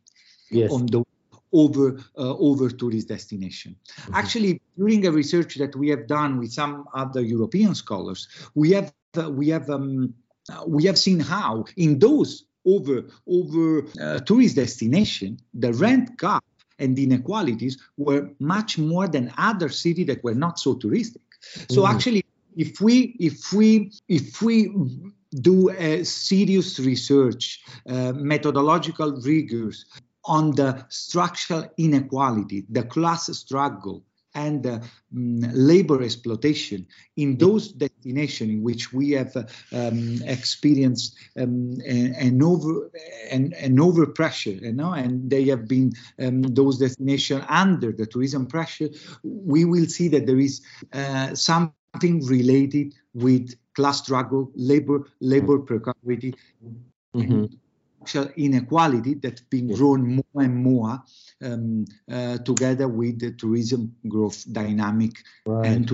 yes. 0.51 0.71
on 0.71 0.87
those 0.87 1.05
over 1.53 1.99
uh, 2.17 2.37
over 2.37 2.71
tourist 2.71 3.09
destination. 3.09 3.77
Mm-hmm. 3.77 4.15
Actually, 4.15 4.61
during 4.77 5.07
a 5.07 5.13
research 5.13 5.57
that 5.57 5.75
we 5.77 5.89
have 5.89 6.07
done 6.07 6.39
with 6.39 6.53
some 6.53 6.85
other 6.95 7.21
European 7.21 7.75
scholars, 7.75 8.29
we 8.55 8.71
have 8.73 8.93
uh, 9.17 9.31
we 9.31 9.49
have 9.49 9.69
um, 9.71 10.15
uh, 10.51 10.65
we 10.67 10.85
have 10.85 10.99
seen 10.99 11.21
how 11.21 11.65
in 11.77 11.99
those 11.99 12.45
over 12.65 13.07
over 13.27 13.85
uh, 14.01 14.19
tourist 14.21 14.57
destination 14.57 15.39
the 15.55 15.73
rent 15.73 16.19
gap 16.19 16.45
and 16.79 16.99
inequalities 16.99 17.79
were 17.97 18.31
much 18.39 18.79
more 18.79 19.07
than 19.07 19.33
other 19.37 19.69
cities 19.69 20.07
that 20.07 20.25
were 20.25 20.35
not 20.35 20.59
so 20.59 20.75
touristic. 20.75 21.21
So 21.69 21.83
mm-hmm. 21.83 21.95
actually, 21.95 22.25
if 22.57 22.81
we 22.81 23.17
if 23.19 23.53
we 23.53 23.93
if 24.09 24.43
we 24.43 24.73
do 25.31 25.71
a 25.71 26.05
serious 26.05 26.79
research, 26.81 27.61
uh, 27.89 28.13
methodological 28.13 29.13
rigors 29.23 29.85
on 30.31 30.53
the 30.53 30.87
structural 30.89 31.65
inequality, 31.77 32.65
the 32.71 32.85
class 32.85 33.27
struggle, 33.37 34.05
and 34.33 34.65
uh, 34.65 34.79
labor 35.13 36.03
exploitation 36.05 36.87
in 37.17 37.37
those 37.37 37.73
destinations 37.73 38.51
in 38.51 38.63
which 38.63 38.93
we 38.93 39.11
have 39.11 39.35
um, 39.73 40.23
experienced 40.25 41.17
um, 41.37 41.77
an 41.85 42.41
over 42.41 42.93
an, 43.29 43.53
an 43.59 43.81
over 43.81 44.07
pressure, 44.07 44.51
you 44.51 44.73
know, 44.73 44.93
and 44.93 45.29
they 45.29 45.47
have 45.47 45.67
been 45.67 45.91
um, 46.21 46.43
those 46.43 46.79
destinations 46.79 47.45
under 47.49 47.91
the 47.91 48.07
tourism 48.07 48.47
pressure. 48.47 48.91
We 49.25 49.65
will 49.65 49.87
see 49.87 50.07
that 50.09 50.27
there 50.27 50.39
is 50.39 50.63
uh, 50.93 51.35
something 51.35 52.25
related 52.25 52.95
with 53.15 53.57
class 53.75 53.99
struggle, 53.99 54.53
labor 54.55 55.09
labor 55.21 55.59
precarity. 55.59 56.35
Mm-hmm 57.17 57.47
inequality 58.37 59.15
that's 59.15 59.43
been 59.43 59.73
grown 59.75 60.17
more 60.17 60.43
and 60.43 60.57
more 60.57 61.03
um, 61.43 61.85
uh, 62.11 62.39
together 62.39 62.89
with 62.89 63.21
the 63.21 63.33
tourism 63.33 63.95
growth 64.09 64.45
dynamic 64.53 65.13
right. 65.47 65.67
and 65.67 65.89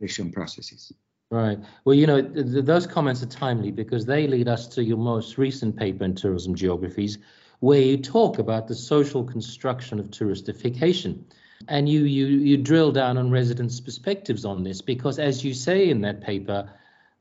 tourism 0.00 0.32
processes. 0.32 0.92
Right. 1.30 1.58
Well, 1.84 1.94
you 1.94 2.06
know, 2.06 2.20
th- 2.20 2.52
th- 2.52 2.64
those 2.66 2.86
comments 2.86 3.22
are 3.22 3.26
timely 3.26 3.70
because 3.70 4.04
they 4.04 4.26
lead 4.26 4.48
us 4.48 4.68
to 4.68 4.84
your 4.84 4.98
most 4.98 5.38
recent 5.38 5.76
paper 5.76 6.04
in 6.04 6.14
Tourism 6.14 6.54
Geographies, 6.54 7.16
where 7.60 7.80
you 7.80 7.96
talk 7.96 8.38
about 8.38 8.68
the 8.68 8.74
social 8.74 9.24
construction 9.24 9.98
of 9.98 10.10
touristification. 10.10 11.24
And 11.68 11.88
you, 11.88 12.00
you, 12.04 12.26
you 12.26 12.56
drill 12.58 12.92
down 12.92 13.16
on 13.16 13.30
residents' 13.30 13.80
perspectives 13.80 14.44
on 14.44 14.62
this 14.62 14.82
because, 14.82 15.18
as 15.18 15.42
you 15.42 15.54
say 15.54 15.88
in 15.88 16.02
that 16.02 16.20
paper 16.20 16.68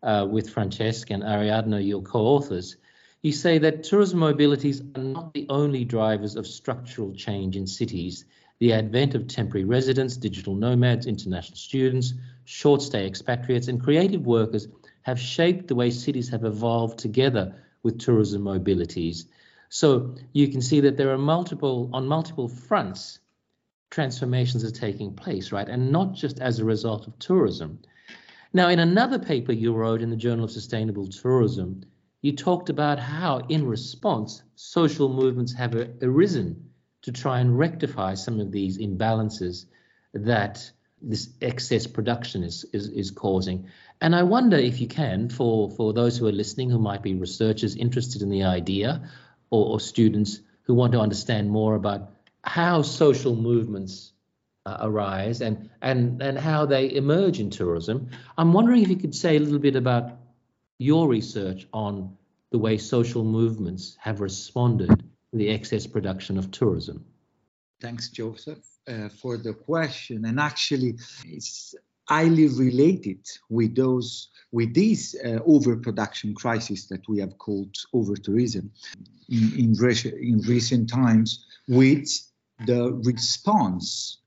uh, 0.03 0.27
with 0.29 0.49
Francesca 0.49 1.13
and 1.13 1.23
Ariadna, 1.23 1.85
your 1.85 2.01
co 2.01 2.19
authors, 2.19 2.75
you 3.21 3.31
say 3.31 3.59
that 3.59 3.83
tourism 3.83 4.19
mobilities 4.19 4.81
are 4.97 5.03
not 5.03 5.33
the 5.33 5.45
only 5.49 5.85
drivers 5.85 6.35
of 6.35 6.47
structural 6.47 7.13
change 7.13 7.55
in 7.55 7.67
cities. 7.67 8.25
The 8.59 8.73
advent 8.73 9.13
of 9.13 9.27
temporary 9.27 9.63
residents, 9.63 10.17
digital 10.17 10.55
nomads, 10.55 11.05
international 11.05 11.57
students, 11.57 12.13
short 12.45 12.81
stay 12.81 13.05
expatriates, 13.05 13.67
and 13.67 13.81
creative 13.81 14.25
workers 14.25 14.67
have 15.03 15.19
shaped 15.19 15.67
the 15.67 15.75
way 15.75 15.91
cities 15.91 16.29
have 16.29 16.45
evolved 16.45 16.97
together 16.97 17.55
with 17.83 17.99
tourism 17.99 18.43
mobilities. 18.43 19.25
So 19.69 20.15
you 20.33 20.47
can 20.47 20.61
see 20.61 20.79
that 20.81 20.97
there 20.97 21.11
are 21.11 21.17
multiple, 21.17 21.89
on 21.93 22.07
multiple 22.07 22.47
fronts, 22.47 23.19
transformations 23.91 24.63
are 24.63 24.71
taking 24.71 25.13
place, 25.13 25.51
right? 25.51 25.67
And 25.67 25.91
not 25.91 26.13
just 26.13 26.39
as 26.39 26.59
a 26.59 26.65
result 26.65 27.07
of 27.07 27.17
tourism. 27.19 27.79
Now, 28.53 28.69
in 28.69 28.79
another 28.79 29.19
paper 29.19 29.53
you 29.53 29.73
wrote 29.73 30.01
in 30.01 30.09
the 30.09 30.15
Journal 30.15 30.45
of 30.45 30.51
Sustainable 30.51 31.07
Tourism, 31.07 31.83
you 32.21 32.35
talked 32.35 32.69
about 32.69 32.99
how, 32.99 33.39
in 33.49 33.65
response, 33.65 34.43
social 34.55 35.09
movements 35.09 35.53
have 35.53 35.75
arisen 36.01 36.69
to 37.01 37.11
try 37.11 37.39
and 37.39 37.57
rectify 37.57 38.13
some 38.13 38.39
of 38.39 38.51
these 38.51 38.77
imbalances 38.77 39.65
that 40.13 40.71
this 41.01 41.29
excess 41.41 41.87
production 41.87 42.43
is, 42.43 42.63
is, 42.73 42.87
is 42.89 43.09
causing. 43.09 43.67
And 43.99 44.15
I 44.15 44.23
wonder 44.23 44.57
if 44.57 44.79
you 44.79 44.87
can, 44.87 45.29
for, 45.29 45.71
for 45.71 45.93
those 45.93 46.17
who 46.17 46.27
are 46.27 46.31
listening 46.31 46.69
who 46.69 46.77
might 46.77 47.01
be 47.01 47.15
researchers 47.15 47.75
interested 47.75 48.21
in 48.21 48.29
the 48.29 48.43
idea 48.43 49.09
or, 49.49 49.73
or 49.73 49.79
students 49.79 50.39
who 50.63 50.75
want 50.75 50.91
to 50.93 50.99
understand 50.99 51.49
more 51.49 51.73
about 51.73 52.11
how 52.43 52.83
social 52.83 53.35
movements 53.35 54.13
uh, 54.65 54.77
arise 54.81 55.41
and, 55.41 55.71
and, 55.81 56.21
and 56.21 56.37
how 56.37 56.67
they 56.67 56.93
emerge 56.93 57.39
in 57.39 57.49
tourism, 57.49 58.09
I'm 58.37 58.53
wondering 58.53 58.83
if 58.83 58.89
you 58.89 58.95
could 58.95 59.15
say 59.15 59.37
a 59.37 59.39
little 59.39 59.59
bit 59.59 59.75
about 59.75 60.20
your 60.81 61.07
research 61.07 61.67
on 61.73 62.17
the 62.51 62.57
way 62.57 62.77
social 62.77 63.23
movements 63.23 63.95
have 63.99 64.19
responded 64.19 64.89
to 64.89 65.37
the 65.37 65.49
excess 65.49 65.85
production 65.85 66.37
of 66.37 66.49
tourism? 66.49 67.05
Thanks, 67.79 68.09
Joseph, 68.09 68.65
uh, 68.87 69.09
for 69.09 69.37
the 69.37 69.53
question. 69.53 70.25
And 70.25 70.39
actually, 70.39 70.95
it's 71.25 71.75
highly 72.09 72.47
related 72.47 73.23
with 73.49 73.75
those 73.75 74.29
with 74.51 74.73
these 74.73 75.15
uh, 75.23 75.39
overproduction 75.45 76.33
crisis 76.33 76.87
that 76.87 77.07
we 77.07 77.19
have 77.19 77.37
called 77.37 77.73
overtourism 77.95 78.69
in, 79.29 79.43
in, 79.57 79.75
in 80.19 80.39
recent 80.41 80.89
times 80.89 81.45
with 81.69 82.09
the 82.65 82.91
response 83.05 84.17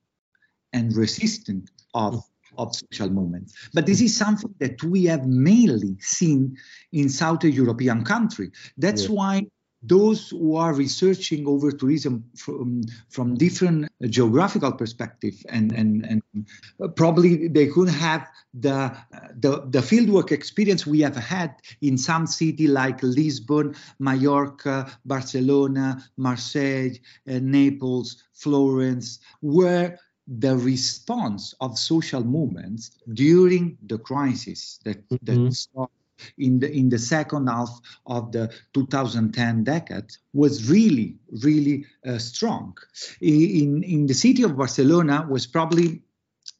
and 0.73 0.97
resistance 0.97 1.69
of 1.93 2.25
of 2.59 2.75
social 2.75 3.11
movements. 3.11 3.55
But 3.73 3.87
this 3.87 4.01
is 4.01 4.17
something 4.17 4.55
that 4.61 4.83
we 4.83 5.05
have 5.05 5.27
mainly 5.27 5.97
seen 6.01 6.57
in 6.93 7.09
South 7.09 7.45
European 7.45 8.05
countries. 8.05 8.51
That's 8.77 9.05
yeah. 9.05 9.11
why 9.11 9.47
those 9.87 10.31
who 10.31 10.57
are 10.57 10.73
researching 10.73 11.47
over 11.47 11.71
tourism 11.71 12.25
from, 12.37 12.83
from 13.11 13.35
different 13.35 13.89
geographical 14.09 14.73
perspective 14.73 15.35
and, 15.51 15.73
and, 15.73 16.05
and 16.07 16.97
probably 16.97 17.49
they 17.49 17.67
could 17.67 17.89
have 17.89 18.27
the, 18.55 18.97
the, 19.37 19.67
the 19.69 19.81
fieldwork 19.81 20.33
experience 20.33 20.87
we 20.87 21.01
have 21.01 21.17
had 21.17 21.55
in 21.83 21.99
some 21.99 22.27
city 22.27 22.67
like 22.67 23.03
Lisbon, 23.03 23.75
Mallorca, 23.99 24.91
Barcelona, 25.05 26.03
Marseille, 26.17 26.93
uh, 27.29 27.39
Naples, 27.43 28.23
Florence, 28.33 29.19
where 29.41 29.99
the 30.27 30.57
response 30.57 31.55
of 31.61 31.79
social 31.79 32.25
movements 32.25 32.93
during 33.13 33.77
the 33.87 33.99
crisis 33.99 34.81
that, 34.85 35.09
mm-hmm. 35.09 35.47
that 35.47 35.53
started 35.53 35.93
in 36.39 36.61
the 36.61 36.71
in 36.71 36.89
the 36.89 36.99
second 36.99 37.49
half 37.49 37.81
of 38.07 38.33
the 38.33 38.53
2010 38.73 39.65
decade 39.65 40.11
was 40.33 40.71
really 40.71 41.17
really 41.43 41.85
uh, 42.07 42.19
strong 42.19 42.77
in 43.21 43.83
in 43.83 44.07
the 44.07 44.15
city 44.15 44.43
of 44.43 44.57
barcelona 44.57 45.27
was 45.29 45.47
probably 45.47 46.03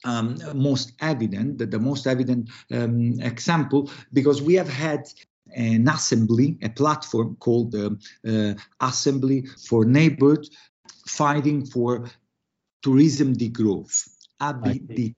um, 0.05 0.37
most 0.55 0.93
evident 1.01 1.59
the, 1.59 1.67
the 1.67 1.79
most 1.79 2.07
evident 2.07 2.51
um, 2.73 3.21
example 3.21 3.91
because 4.13 4.43
we 4.43 4.55
have 4.55 4.69
had 4.69 5.09
an 5.55 5.89
assembly 5.89 6.59
a 6.63 6.69
platform 6.69 7.37
called 7.37 7.71
the 7.71 7.97
uh, 8.27 8.87
assembly 8.87 9.47
for 9.69 9.85
neighborhood 9.85 10.49
fighting 11.07 11.65
for 11.65 12.07
tourism 12.85 13.35
degrowth 13.35 13.97
ABD 14.41 15.15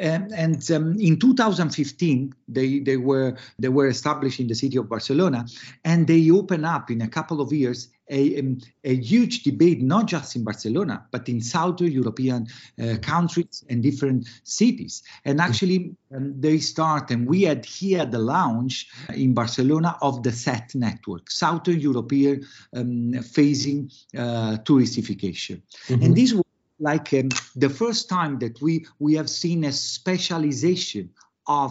um, 0.00 0.28
and 0.34 0.70
um, 0.70 0.96
in 0.98 1.18
2015, 1.18 2.34
they, 2.48 2.78
they 2.80 2.96
were 2.96 3.36
they 3.58 3.68
were 3.68 3.88
established 3.88 4.40
in 4.40 4.48
the 4.48 4.54
city 4.54 4.78
of 4.78 4.88
Barcelona, 4.88 5.46
and 5.84 6.06
they 6.06 6.30
opened 6.30 6.66
up 6.66 6.90
in 6.90 7.02
a 7.02 7.08
couple 7.08 7.40
of 7.40 7.52
years 7.52 7.88
a, 8.10 8.38
um, 8.38 8.58
a 8.84 8.94
huge 8.94 9.42
debate, 9.42 9.80
not 9.80 10.06
just 10.06 10.36
in 10.36 10.44
Barcelona, 10.44 11.06
but 11.10 11.28
in 11.28 11.40
Southern 11.40 11.90
European 11.90 12.46
uh, 12.82 12.96
countries 13.00 13.64
and 13.70 13.82
different 13.82 14.28
cities. 14.44 15.02
And 15.24 15.40
actually, 15.40 15.94
um, 16.14 16.40
they 16.40 16.58
start, 16.58 17.10
and 17.10 17.26
we 17.26 17.42
had 17.42 17.64
here 17.64 18.04
the 18.04 18.18
launch 18.18 18.88
in 19.14 19.34
Barcelona 19.34 19.96
of 20.02 20.22
the 20.22 20.32
SET 20.32 20.74
network, 20.74 21.30
Southern 21.30 21.80
European 21.80 22.46
um, 22.74 23.14
Facing 23.22 23.90
uh, 24.16 24.58
Touristification. 24.64 25.62
Mm-hmm. 25.86 26.02
And 26.02 26.16
this 26.16 26.34
like 26.82 27.14
um, 27.14 27.28
the 27.54 27.70
first 27.70 28.08
time 28.08 28.38
that 28.40 28.60
we 28.60 28.84
we 28.98 29.14
have 29.14 29.30
seen 29.30 29.64
a 29.64 29.72
specialization 29.72 31.10
of 31.46 31.70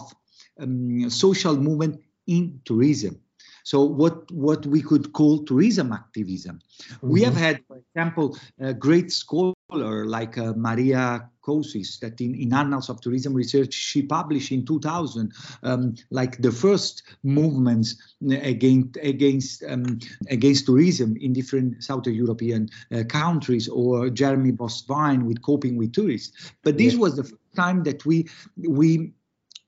um, 0.59 1.09
social 1.09 1.57
movement 1.57 2.01
in 2.27 2.61
tourism. 2.65 3.19
So 3.63 3.83
what 3.83 4.31
what 4.31 4.65
we 4.65 4.81
could 4.81 5.13
call 5.13 5.43
tourism 5.43 5.91
activism. 5.91 6.59
Mm-hmm. 6.59 7.09
We 7.09 7.21
have 7.23 7.35
had, 7.35 7.61
for 7.67 7.77
example, 7.77 8.37
a 8.59 8.73
great 8.73 9.11
scholar 9.11 10.05
like 10.05 10.37
uh, 10.37 10.53
Maria 10.55 11.29
Kousis 11.41 11.99
that 11.99 12.21
in, 12.21 12.35
in 12.35 12.53
Annals 12.53 12.89
of 12.89 13.01
Tourism 13.01 13.33
Research 13.33 13.73
she 13.73 14.01
published 14.01 14.51
in 14.51 14.65
2000 14.65 15.33
um, 15.63 15.95
like 16.09 16.41
the 16.41 16.51
first 16.51 17.03
movements 17.23 17.95
against 18.29 18.97
against 19.01 19.63
um, 19.67 19.99
against 20.29 20.65
tourism 20.65 21.15
in 21.17 21.33
different 21.33 21.83
Southern 21.83 22.13
European 22.13 22.69
uh, 22.91 23.03
countries 23.07 23.67
or 23.67 24.09
Jeremy 24.09 24.51
Boissevain 24.51 25.23
with 25.23 25.41
coping 25.41 25.77
with 25.77 25.93
tourists. 25.93 26.51
But 26.63 26.77
this 26.77 26.93
yeah. 26.93 26.99
was 26.99 27.15
the 27.15 27.23
first 27.23 27.55
time 27.55 27.83
that 27.83 28.05
we 28.05 28.27
we 28.57 29.13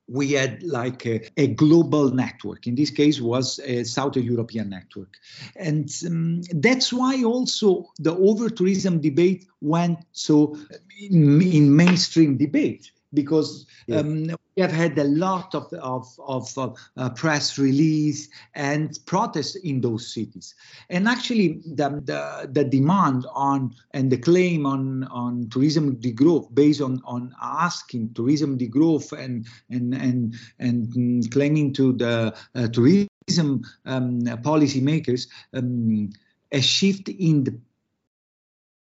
we 0.07 0.33
had 0.33 0.63
like 0.63 1.05
a, 1.05 1.21
a, 1.37 1.47
global 1.47 2.09
network. 2.09 2.67
In 2.67 2.75
this 2.75 2.89
case, 2.89 3.21
was 3.21 3.59
a 3.59 3.83
Southern 3.83 4.23
European 4.23 4.69
network, 4.69 5.15
and 5.55 5.89
um, 6.05 6.41
that's 6.51 6.91
why 6.91 7.23
also 7.23 7.85
the 7.99 8.15
over 8.15 8.49
tourism 8.49 8.99
debate 8.99 9.47
went 9.61 9.99
so 10.11 10.57
in, 10.99 11.41
in 11.41 11.75
mainstream 11.75 12.37
debate 12.37 12.91
because 13.13 13.65
yeah. 13.87 13.97
um, 13.97 14.25
we 14.55 14.61
have 14.61 14.71
had 14.71 14.97
a 14.97 15.03
lot 15.03 15.53
of 15.55 15.71
of, 15.73 16.07
of 16.19 16.77
uh, 16.97 17.09
press 17.11 17.57
release 17.57 18.29
and 18.55 18.99
protests 19.05 19.55
in 19.55 19.81
those 19.81 20.13
cities, 20.13 20.55
and 20.89 21.07
actually 21.07 21.61
the, 21.65 21.89
the, 22.05 22.49
the 22.51 22.63
demand 22.63 23.25
on 23.33 23.73
and 23.91 24.11
the 24.11 24.17
claim 24.17 24.65
on 24.65 25.03
on 25.05 25.49
tourism 25.49 25.95
degrowth 25.97 26.53
based 26.53 26.81
on 26.81 27.01
on 27.05 27.33
asking 27.41 28.13
tourism 28.13 28.57
degrowth 28.57 29.11
and 29.17 29.47
and 29.69 29.93
and 29.93 30.35
and 30.59 31.31
claiming 31.31 31.73
to 31.73 31.93
the 31.93 32.35
uh, 32.55 32.67
tourism 32.67 33.63
um, 33.85 34.21
policymakers 34.43 35.27
um, 35.53 36.09
a 36.51 36.61
shift 36.61 37.09
in 37.09 37.43
the 37.43 37.59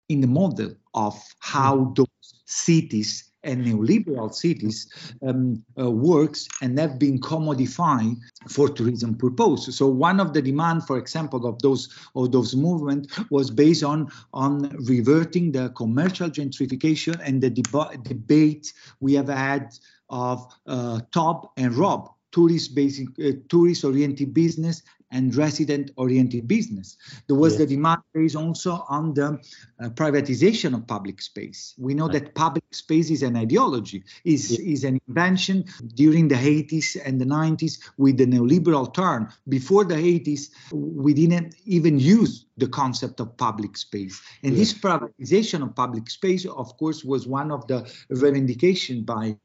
in 0.10 0.20
the 0.20 0.28
model 0.28 0.76
of 0.94 1.16
how 1.40 1.78
mm. 1.78 1.96
those 1.96 2.44
cities 2.46 3.31
and 3.44 3.66
neoliberal 3.66 4.34
cities 4.34 4.88
um, 5.26 5.64
uh, 5.80 5.90
works 5.90 6.48
and 6.62 6.78
have 6.78 7.00
been 7.00 7.20
commodified 7.20 8.16
for 8.48 8.70
tourism 8.70 9.16
purpose. 9.16 9.76
So 9.76 9.88
one 9.88 10.20
of 10.20 10.34
the 10.34 10.42
demand, 10.42 10.86
for 10.86 10.98
example, 10.98 11.46
of 11.46 11.62
those 11.62 11.90
of 12.16 12.32
those 12.32 12.56
movements 12.56 13.18
was 13.30 13.50
based 13.50 13.84
on 13.84 14.12
on 14.34 14.70
reverting 14.88 15.52
the 15.52 15.70
commercial 15.70 16.30
gentrification 16.30 17.20
and 17.24 17.42
the 17.42 17.52
deba- 17.52 18.04
debate 18.04 18.74
we 19.00 19.14
have 19.14 19.30
had 19.30 19.74
of 20.10 20.46
uh, 20.68 21.00
top 21.14 21.54
and 21.58 21.74
rob 21.76 22.10
tourist 22.32 22.76
basic 22.76 23.08
uh, 23.20 23.32
tourist 23.50 23.84
oriented 23.84 24.34
business 24.34 24.84
and 25.12 25.36
resident 25.36 25.92
oriented 25.98 26.48
business. 26.48 26.98
There 27.28 27.36
was 27.36 27.58
the 27.58 27.66
demand 27.66 28.02
based 28.14 28.36
also 28.36 28.86
on 28.90 29.14
the 29.14 29.40
uh, 29.80 29.90
privatization 29.90 30.74
of 30.74 30.88
public 30.88 31.22
space. 31.22 31.76
We 31.78 31.94
know 31.94 32.08
that 32.08 32.36
public 32.36 32.64
space 32.72 33.10
is 33.10 33.24
an 33.24 33.36
ideology, 33.36 34.04
is, 34.24 34.52
is 34.60 34.84
an 34.84 35.00
invention 35.08 35.66
during 35.96 36.28
the 36.28 36.36
80s 36.36 36.98
and 37.04 37.20
the 37.20 37.26
90s 37.26 37.80
with 37.98 38.18
the 38.18 38.26
neoliberal 38.26 38.94
turn. 38.94 39.30
Before 39.50 39.84
the 39.84 39.96
80s, 39.96 40.50
we 40.72 41.14
didn't 41.14 41.56
even 41.66 42.00
use 42.00 42.46
the 42.58 42.68
concept 42.68 43.20
of 43.20 43.36
public 43.38 43.76
space. 43.78 44.22
And 44.44 44.56
this 44.56 44.74
privatization 44.74 45.64
of 45.64 45.76
public 45.76 46.10
space, 46.10 46.46
of 46.46 46.78
course, 46.78 47.04
was 47.04 47.28
one 47.28 47.52
of 47.52 47.68
the 47.68 47.92
revendication 48.10 49.04
by 49.04 49.38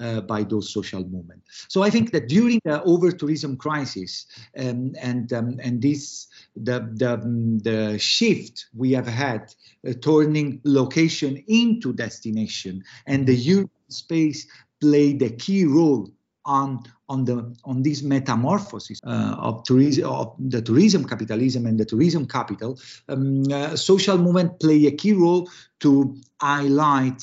uh, 0.00 0.20
by 0.20 0.42
those 0.42 0.72
social 0.72 1.04
movements. 1.04 1.66
So 1.68 1.82
I 1.82 1.90
think 1.90 2.12
that 2.12 2.28
during 2.28 2.60
the 2.64 2.82
over 2.82 3.12
tourism 3.12 3.56
crisis 3.56 4.26
um, 4.58 4.92
and 5.00 5.32
um, 5.32 5.58
and 5.62 5.80
this 5.82 6.28
the 6.56 6.88
the, 6.94 7.14
um, 7.14 7.58
the 7.60 7.98
shift 7.98 8.66
we 8.76 8.92
have 8.92 9.06
had 9.06 9.54
uh, 9.86 9.92
turning 10.00 10.60
location 10.64 11.42
into 11.48 11.92
destination 11.92 12.84
and 13.06 13.26
the 13.26 13.52
urban 13.52 13.70
space 13.88 14.46
played 14.80 15.22
a 15.22 15.30
key 15.30 15.64
role 15.64 16.10
on 16.44 16.82
on 17.08 17.24
the 17.24 17.54
on 17.64 17.82
this 17.82 18.02
metamorphosis 18.02 19.00
uh, 19.06 19.36
of 19.38 19.62
tourism 19.64 20.04
of 20.06 20.34
the 20.38 20.60
tourism 20.60 21.04
capitalism 21.04 21.66
and 21.66 21.78
the 21.78 21.84
tourism 21.84 22.26
capital 22.26 22.78
um, 23.08 23.44
uh, 23.52 23.76
social 23.76 24.18
movement 24.18 24.58
play 24.58 24.86
a 24.86 24.92
key 24.92 25.12
role 25.12 25.48
to 25.78 26.16
highlight 26.40 27.22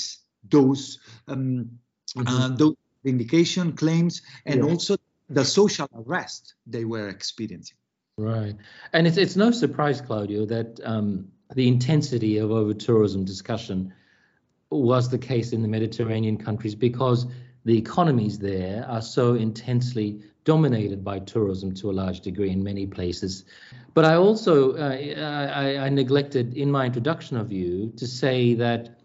those 0.49 0.99
um, 1.27 1.69
mm-hmm. 2.13 2.27
uh, 2.27 2.49
those 2.49 2.75
vindication 3.03 3.73
claims 3.73 4.21
and 4.45 4.63
yeah. 4.63 4.69
also 4.69 4.97
the 5.29 5.45
social 5.45 5.87
arrest 5.95 6.55
they 6.65 6.85
were 6.85 7.09
experiencing. 7.09 7.77
Right, 8.17 8.55
and 8.91 9.07
it's 9.07 9.17
it's 9.17 9.35
no 9.37 9.51
surprise, 9.51 10.01
Claudio, 10.01 10.45
that 10.47 10.79
um, 10.83 11.29
the 11.55 11.67
intensity 11.67 12.37
of 12.37 12.51
over 12.51 12.73
tourism 12.73 13.23
discussion 13.23 13.93
was 14.69 15.09
the 15.09 15.17
case 15.17 15.53
in 15.53 15.61
the 15.61 15.67
Mediterranean 15.67 16.37
countries 16.37 16.75
because 16.75 17.25
the 17.65 17.77
economies 17.77 18.37
there 18.39 18.85
are 18.87 19.01
so 19.01 19.35
intensely 19.35 20.21
dominated 20.43 21.03
by 21.03 21.19
tourism 21.19 21.73
to 21.75 21.89
a 21.89 21.93
large 21.93 22.21
degree 22.21 22.49
in 22.49 22.63
many 22.63 22.85
places. 22.85 23.45
But 23.93 24.05
I 24.05 24.15
also 24.15 24.75
uh, 24.75 24.95
I, 25.55 25.77
I 25.77 25.89
neglected 25.89 26.55
in 26.55 26.71
my 26.71 26.85
introduction 26.85 27.37
of 27.37 27.51
you 27.51 27.93
to 27.97 28.07
say 28.07 28.53
that 28.55 28.98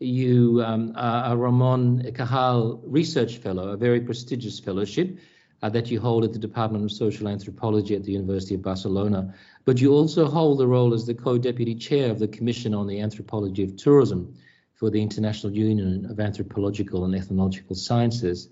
you 0.00 0.62
um, 0.64 0.92
are 0.96 1.34
a 1.34 1.36
Ramon 1.36 2.02
Cajal 2.14 2.80
Research 2.84 3.36
Fellow, 3.36 3.68
a 3.68 3.76
very 3.76 4.00
prestigious 4.00 4.58
fellowship 4.58 5.18
uh, 5.62 5.68
that 5.68 5.90
you 5.90 6.00
hold 6.00 6.24
at 6.24 6.32
the 6.32 6.38
Department 6.38 6.84
of 6.84 6.90
Social 6.90 7.28
Anthropology 7.28 7.94
at 7.94 8.02
the 8.02 8.12
University 8.12 8.54
of 8.54 8.62
Barcelona. 8.62 9.34
But 9.66 9.78
you 9.78 9.92
also 9.92 10.26
hold 10.26 10.58
the 10.58 10.66
role 10.66 10.94
as 10.94 11.06
the 11.06 11.14
co-deputy 11.14 11.74
chair 11.74 12.10
of 12.10 12.18
the 12.18 12.28
Commission 12.28 12.74
on 12.74 12.86
the 12.86 12.98
Anthropology 12.98 13.62
of 13.62 13.76
Tourism 13.76 14.34
for 14.74 14.88
the 14.88 15.02
International 15.02 15.52
Union 15.52 16.06
of 16.10 16.18
Anthropological 16.18 17.04
and 17.04 17.14
Ethnological 17.14 17.76
Sciences. 17.76 18.48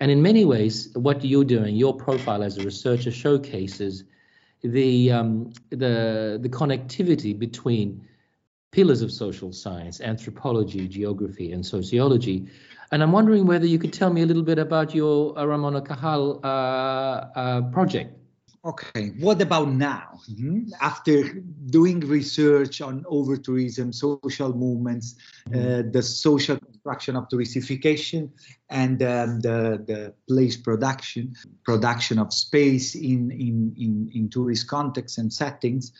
And 0.00 0.10
in 0.10 0.22
many 0.22 0.46
ways, 0.46 0.88
what 0.94 1.22
you're 1.22 1.44
doing, 1.44 1.76
your 1.76 1.94
profile 1.94 2.42
as 2.42 2.56
a 2.56 2.64
researcher 2.64 3.10
showcases 3.10 4.04
the 4.62 5.12
um, 5.12 5.52
the 5.68 6.38
the 6.40 6.48
connectivity 6.48 7.38
between 7.38 8.06
pillars 8.70 9.02
of 9.02 9.10
social 9.12 9.52
science, 9.52 10.00
anthropology, 10.00 10.88
geography, 10.88 11.52
and 11.52 11.64
sociology. 11.64 12.46
And 12.92 13.02
I'm 13.02 13.12
wondering 13.12 13.46
whether 13.46 13.66
you 13.66 13.78
could 13.78 13.92
tell 13.92 14.12
me 14.12 14.22
a 14.22 14.26
little 14.26 14.42
bit 14.42 14.58
about 14.58 14.94
your 14.94 15.38
uh, 15.38 15.44
Ramon 15.44 15.74
Cajal 15.84 16.40
uh, 16.44 16.46
uh, 16.46 17.62
project. 17.72 18.16
Okay, 18.64 19.12
what 19.20 19.40
about 19.40 19.68
now? 19.68 20.18
Mm-hmm. 20.28 20.70
After 20.80 21.22
doing 21.70 22.00
research 22.00 22.80
on 22.80 23.04
over 23.06 23.36
tourism, 23.36 23.92
social 23.92 24.52
movements, 24.52 25.14
mm-hmm. 25.48 25.86
uh, 25.86 25.92
the 25.92 26.02
social 26.02 26.58
construction 26.58 27.14
of 27.14 27.28
touristification, 27.28 28.30
and 28.68 29.00
um, 29.04 29.40
the, 29.40 29.84
the 29.86 30.14
place 30.26 30.56
production, 30.56 31.36
production 31.62 32.18
of 32.18 32.32
space 32.32 32.96
in, 32.96 33.30
in, 33.30 33.72
in, 33.78 34.10
in 34.12 34.28
tourist 34.30 34.66
contexts 34.66 35.18
and 35.18 35.32
settings, 35.32 35.92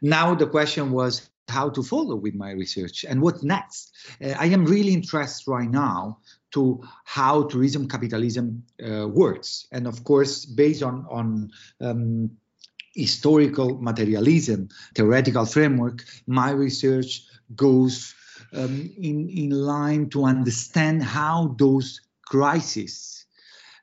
now 0.00 0.32
the 0.32 0.46
question 0.46 0.92
was 0.92 1.28
how 1.52 1.68
to 1.70 1.82
follow 1.82 2.16
with 2.16 2.34
my 2.34 2.50
research 2.52 3.04
and 3.04 3.20
what 3.20 3.42
next. 3.42 3.92
Uh, 4.20 4.34
I 4.38 4.46
am 4.46 4.64
really 4.64 4.92
interested 4.92 5.50
right 5.50 5.70
now 5.70 6.18
to 6.52 6.82
how 7.04 7.44
tourism 7.44 7.88
capitalism 7.88 8.64
uh, 8.84 9.06
works, 9.08 9.66
and 9.72 9.86
of 9.86 10.02
course, 10.04 10.46
based 10.46 10.82
on 10.82 11.06
on 11.10 11.50
um, 11.80 12.30
historical 12.94 13.78
materialism 13.80 14.68
theoretical 14.94 15.46
framework, 15.46 16.04
my 16.26 16.50
research 16.50 17.22
goes 17.54 18.14
um, 18.52 18.90
in 18.98 19.28
in 19.28 19.50
line 19.50 20.08
to 20.10 20.24
understand 20.24 21.02
how 21.02 21.54
those 21.58 22.00
crises 22.26 23.21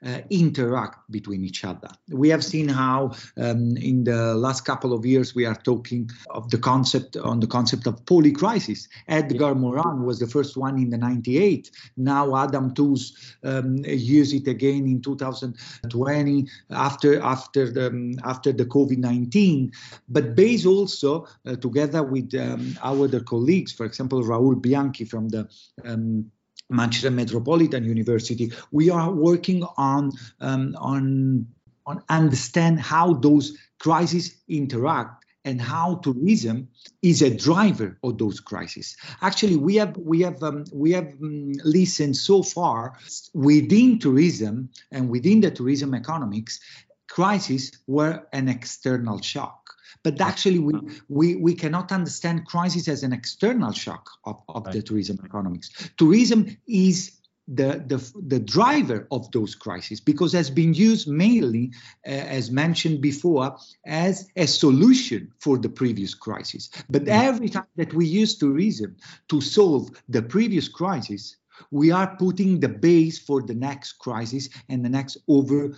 uh, 0.06 0.22
interact 0.30 1.12
between 1.12 1.44
each 1.44 1.66
other. 1.66 1.90
We 2.10 2.30
have 2.30 2.44
seen 2.44 2.70
how 2.70 3.12
um, 3.38 3.76
in 3.78 4.06
the 4.06 4.34
last 4.36 4.64
couple 4.66 4.94
of 4.94 5.06
years 5.06 5.36
we 5.36 5.46
are 5.46 5.56
talking 5.56 6.10
of 6.30 6.50
the 6.50 6.58
concept 6.58 7.18
on 7.18 7.40
the 7.40 7.48
concept 7.48 7.86
of 7.86 8.06
polycrisis. 8.06 8.88
Edgar 9.08 9.56
Morin 9.56 10.06
was 10.06 10.20
the 10.20 10.28
first 10.28 10.56
one 10.56 10.78
in 10.78 10.90
the 10.90 10.98
98. 10.98 11.72
Now 11.98 12.36
Adam 12.38 12.74
Tooze 12.74 13.36
um, 13.44 13.78
used 13.86 14.34
it 14.34 14.48
again 14.48 14.88
in 14.88 15.02
2020 15.02 16.48
after 16.72 17.22
after 17.22 17.70
the 17.70 18.20
after 18.24 18.52
the 18.54 18.66
COVID-19. 18.66 19.74
But 20.08 20.36
based 20.36 20.66
also 20.66 21.28
uh, 21.46 21.56
together 21.56 22.04
with 22.04 22.34
um, 22.36 22.78
our 22.82 23.10
other 23.10 23.20
colleagues, 23.20 23.72
for 23.72 23.86
example, 23.86 24.24
Raoul 24.24 24.56
Bianchi 24.56 25.06
from 25.06 25.30
the 25.30 25.50
um, 25.84 26.32
Manchester 26.70 27.12
Metropolitan 27.12 27.84
University, 27.84 28.52
we 28.72 28.90
are 28.90 29.12
working 29.12 29.64
on 29.78 30.12
um, 30.40 30.76
on 30.80 31.48
on 31.86 32.04
understand 32.10 32.80
how 32.80 33.14
those 33.14 33.58
crises 33.80 34.36
interact 34.48 35.26
and 35.46 35.62
how 35.62 35.96
tourism 35.96 36.68
is 37.02 37.22
a 37.22 37.36
driver 37.36 37.98
of 38.04 38.18
those 38.18 38.40
crises. 38.40 38.98
Actually, 39.22 39.56
we 39.56 39.76
have 39.76 39.98
we 39.98 40.22
have 40.22 40.42
um, 40.44 40.66
we 40.74 40.92
have 40.92 41.14
um, 41.24 41.54
listened 41.64 42.16
so 42.16 42.44
far 42.44 42.98
within 43.34 44.00
tourism 44.00 44.70
and 44.92 45.10
within 45.10 45.42
the 45.42 45.52
tourism 45.52 45.94
economics, 45.96 46.60
crises 47.08 47.72
were 47.88 48.28
an 48.34 48.48
external 48.48 49.22
shock. 49.22 49.69
But 50.04 50.20
actually, 50.22 50.60
we, 50.60 50.74
we, 51.08 51.36
we 51.36 51.56
cannot 51.56 51.92
understand 51.92 52.46
crisis 52.46 52.88
as 52.88 53.04
an 53.04 53.14
external 53.14 53.72
shock 53.72 54.10
of, 54.26 54.42
of 54.48 54.66
right. 54.66 54.76
the 54.76 54.82
tourism 54.82 55.20
economics. 55.24 55.92
Tourism 55.98 56.58
is 56.68 57.20
the, 57.52 57.84
the, 57.88 58.22
the 58.28 58.40
driver 58.40 59.08
of 59.12 59.32
those 59.32 59.56
crises 59.56 60.00
because 60.00 60.34
it 60.34 60.38
has 60.38 60.50
been 60.50 60.74
used 60.74 61.08
mainly, 61.08 61.72
uh, 62.06 62.12
as 62.12 62.52
mentioned 62.52 63.02
before, 63.02 63.58
as 63.86 64.30
a 64.36 64.46
solution 64.46 65.32
for 65.40 65.58
the 65.58 65.70
previous 65.70 66.14
crisis. 66.14 66.70
But 66.90 67.04
mm-hmm. 67.04 67.28
every 67.28 67.50
time 67.50 67.66
that 67.76 67.94
we 67.94 68.06
use 68.06 68.38
tourism 68.38 68.96
to 69.30 69.42
solve 69.42 69.90
the 70.08 70.22
previous 70.22 70.68
crisis, 70.68 71.38
we 71.72 71.92
are 71.92 72.16
putting 72.18 72.60
the 72.60 72.70
base 72.70 73.18
for 73.18 73.42
the 73.42 73.56
next 73.56 73.94
crisis 73.94 74.50
and 74.70 74.86
the 74.86 74.90
next 74.90 75.18
over 75.28 75.76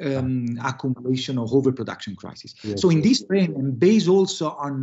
um, 0.00 0.58
accumulation 0.62 1.38
or 1.38 1.46
overproduction 1.50 2.16
crisis. 2.16 2.54
Yes, 2.62 2.80
so 2.80 2.90
in 2.90 3.00
this 3.00 3.22
frame, 3.24 3.54
and 3.56 3.78
based 3.78 4.08
also 4.08 4.50
on 4.50 4.80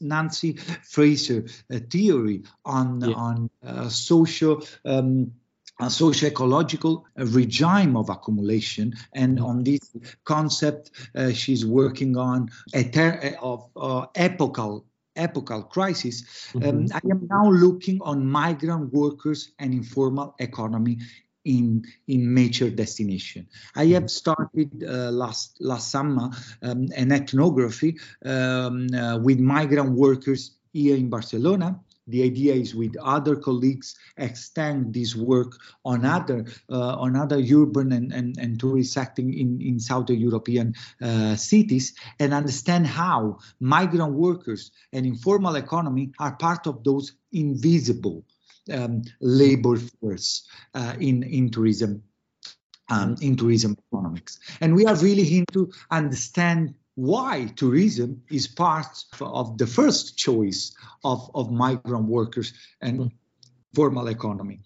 Nancy 0.00 0.56
Fraser 0.82 1.44
uh, 1.72 1.78
theory 1.90 2.42
on 2.64 3.00
yeah. 3.00 3.14
on 3.14 3.50
uh, 3.64 3.88
social. 3.88 4.62
Um, 4.84 5.32
a 5.80 5.90
socio-ecological 5.90 7.04
regime 7.16 7.96
of 7.96 8.08
accumulation 8.08 8.94
and 9.12 9.38
mm-hmm. 9.38 9.44
on 9.44 9.64
this 9.64 9.80
concept 10.22 10.92
uh, 11.16 11.32
she's 11.32 11.66
working 11.66 12.16
on 12.16 12.48
a 12.74 12.84
ter- 12.84 13.36
of 13.42 13.68
uh, 13.74 14.06
epochal 14.14 14.84
epochal 15.16 15.62
crisis, 15.62 16.22
mm-hmm. 16.52 16.68
um, 16.68 16.86
I 16.92 17.00
am 17.10 17.26
now 17.30 17.50
looking 17.50 18.00
on 18.02 18.26
migrant 18.26 18.92
workers 18.92 19.52
and 19.58 19.72
informal 19.72 20.34
economy 20.38 20.98
in 21.44 21.84
in 22.08 22.32
major 22.32 22.70
destination. 22.70 23.46
I 23.76 23.86
have 23.86 24.10
started 24.10 24.70
uh, 24.82 25.10
last 25.10 25.60
last 25.60 25.90
summer 25.90 26.30
um, 26.62 26.88
an 26.96 27.12
ethnography 27.12 27.98
um, 28.24 28.86
uh, 28.94 29.18
with 29.18 29.38
migrant 29.38 29.92
workers 29.92 30.52
here 30.72 30.96
in 30.96 31.08
Barcelona. 31.08 31.80
The 32.06 32.22
idea 32.22 32.54
is 32.54 32.74
with 32.74 32.96
other 33.00 33.34
colleagues 33.34 33.96
extend 34.18 34.92
this 34.92 35.16
work 35.16 35.56
on 35.86 36.04
other 36.04 36.44
uh, 36.68 36.96
on 36.96 37.16
other 37.16 37.38
urban 37.38 37.92
and, 37.92 38.12
and, 38.12 38.36
and 38.38 38.60
tourist 38.60 38.92
setting 38.92 39.32
in, 39.32 39.60
in 39.62 39.80
Southern 39.80 40.20
European 40.20 40.74
uh, 41.00 41.34
cities 41.36 41.94
and 42.20 42.34
understand 42.34 42.86
how 42.86 43.38
migrant 43.58 44.12
workers 44.12 44.70
and 44.92 45.06
informal 45.06 45.56
economy 45.56 46.12
are 46.18 46.36
part 46.36 46.66
of 46.66 46.84
those 46.84 47.12
invisible 47.32 48.24
um, 48.72 49.02
labor 49.20 49.76
force 49.76 50.48
uh, 50.74 50.94
in 50.98 51.22
in 51.22 51.50
tourism 51.50 52.02
um, 52.90 53.16
in 53.20 53.36
tourism 53.36 53.76
economics. 53.92 54.38
And 54.60 54.74
we 54.74 54.86
are 54.86 54.96
really 54.96 55.38
into 55.38 55.72
understand 55.90 56.74
why 56.96 57.46
tourism 57.56 58.22
is 58.30 58.46
part 58.46 58.86
of 59.20 59.58
the 59.58 59.66
first 59.66 60.16
choice 60.16 60.74
of, 61.02 61.30
of 61.34 61.50
migrant 61.50 62.08
workers 62.08 62.52
and 62.80 63.00
mm. 63.00 63.12
formal 63.74 64.08
economy. 64.08 64.60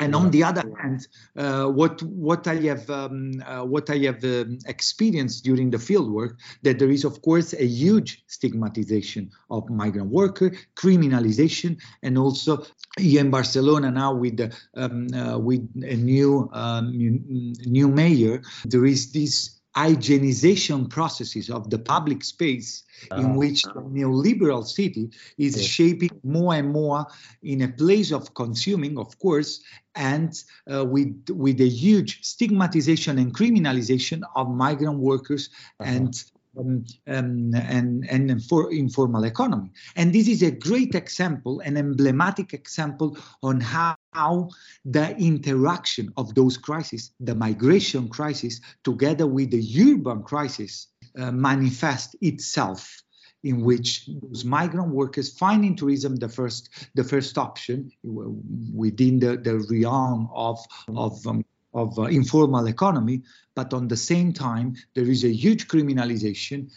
And 0.00 0.14
on 0.14 0.30
the 0.30 0.42
other 0.42 0.64
hand, 0.80 1.06
uh, 1.36 1.66
what 1.66 2.02
what 2.02 2.46
I 2.48 2.56
have 2.72 2.88
um, 2.88 3.42
uh, 3.46 3.64
what 3.64 3.90
I 3.90 3.98
have 3.98 4.24
um, 4.24 4.58
experienced 4.66 5.44
during 5.44 5.70
the 5.70 5.76
fieldwork 5.76 6.38
that 6.62 6.78
there 6.78 6.90
is 6.90 7.04
of 7.04 7.20
course 7.20 7.52
a 7.52 7.66
huge 7.66 8.24
stigmatization 8.26 9.30
of 9.50 9.68
migrant 9.68 10.10
worker, 10.10 10.52
criminalization, 10.74 11.78
and 12.02 12.16
also 12.16 12.64
here 12.98 13.20
in 13.20 13.30
Barcelona 13.30 13.90
now 13.90 14.14
with 14.14 14.40
um, 14.74 15.08
uh, 15.14 15.38
with 15.38 15.68
a 15.84 15.96
new 15.96 16.48
um, 16.54 16.90
new 16.96 17.88
mayor, 17.88 18.42
there 18.64 18.86
is 18.86 19.12
this 19.12 19.59
hygienization 19.76 20.90
processes 20.90 21.48
of 21.48 21.70
the 21.70 21.78
public 21.78 22.24
space 22.24 22.82
in 23.16 23.26
ah. 23.26 23.34
which 23.34 23.62
the 23.62 23.80
neoliberal 23.80 24.66
city 24.66 25.10
is 25.38 25.56
yeah. 25.56 25.62
shaping 25.62 26.10
more 26.24 26.54
and 26.54 26.72
more 26.72 27.06
in 27.42 27.62
a 27.62 27.68
place 27.68 28.10
of 28.10 28.34
consuming, 28.34 28.98
of 28.98 29.16
course, 29.18 29.62
and 29.94 30.42
uh, 30.72 30.84
with 30.84 31.28
with 31.30 31.60
a 31.60 31.68
huge 31.68 32.22
stigmatization 32.22 33.18
and 33.18 33.34
criminalization 33.34 34.22
of 34.34 34.50
migrant 34.50 34.98
workers 34.98 35.50
uh-huh. 35.78 35.90
and 35.90 36.24
um, 36.58 36.84
um, 37.06 37.54
and, 37.54 38.04
and 38.10 38.42
for 38.44 38.72
informal 38.72 39.24
economy. 39.24 39.70
And 39.94 40.12
this 40.12 40.26
is 40.26 40.42
a 40.42 40.50
great 40.50 40.96
example, 40.96 41.60
an 41.60 41.76
emblematic 41.76 42.52
example 42.52 43.16
on 43.42 43.60
how, 43.60 43.94
how 44.12 44.50
the 44.84 45.16
interaction 45.18 46.12
of 46.16 46.34
those 46.34 46.56
crises, 46.56 47.12
the 47.20 47.34
migration 47.34 48.08
crisis, 48.08 48.60
together 48.84 49.26
with 49.26 49.50
the 49.50 49.92
urban 49.92 50.22
crisis, 50.22 50.88
uh, 51.18 51.30
manifest 51.30 52.16
itself 52.20 53.02
in 53.42 53.62
which 53.64 54.08
those 54.20 54.44
migrant 54.44 54.92
workers 54.92 55.36
find 55.36 55.64
in 55.64 55.74
tourism 55.74 56.16
the 56.16 56.28
first 56.28 56.68
the 56.94 57.04
first 57.04 57.38
option 57.38 57.90
within 58.04 59.18
the, 59.18 59.36
the 59.36 59.58
realm 59.70 60.28
of 60.34 60.58
of 60.94 61.26
um, 61.26 61.44
of 61.72 61.98
uh, 61.98 62.02
informal 62.02 62.66
economy, 62.66 63.22
but 63.54 63.72
on 63.72 63.88
the 63.88 63.96
same 63.96 64.32
time, 64.32 64.74
there 64.94 65.08
is 65.08 65.24
a 65.24 65.32
huge 65.32 65.68
criminalization 65.68 66.68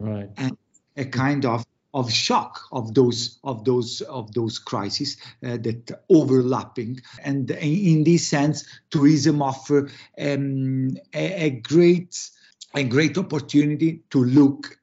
right. 0.00 0.30
and 0.38 0.56
a 0.96 1.04
kind 1.04 1.44
of 1.44 1.64
of 1.94 2.12
shock 2.12 2.60
of 2.70 2.94
those 2.94 3.38
of 3.44 3.64
those 3.64 4.02
of 4.02 4.32
those 4.34 4.58
crises 4.58 5.16
uh, 5.44 5.56
that 5.56 6.02
overlapping 6.10 7.00
and 7.24 7.50
in 7.50 8.04
this 8.04 8.28
sense 8.28 8.64
tourism 8.90 9.40
offer 9.40 9.88
um, 10.20 10.96
a, 11.14 11.46
a, 11.46 11.50
great 11.50 12.30
a 12.74 12.84
great 12.84 13.16
opportunity 13.16 14.02
to 14.10 14.22
look 14.22 14.78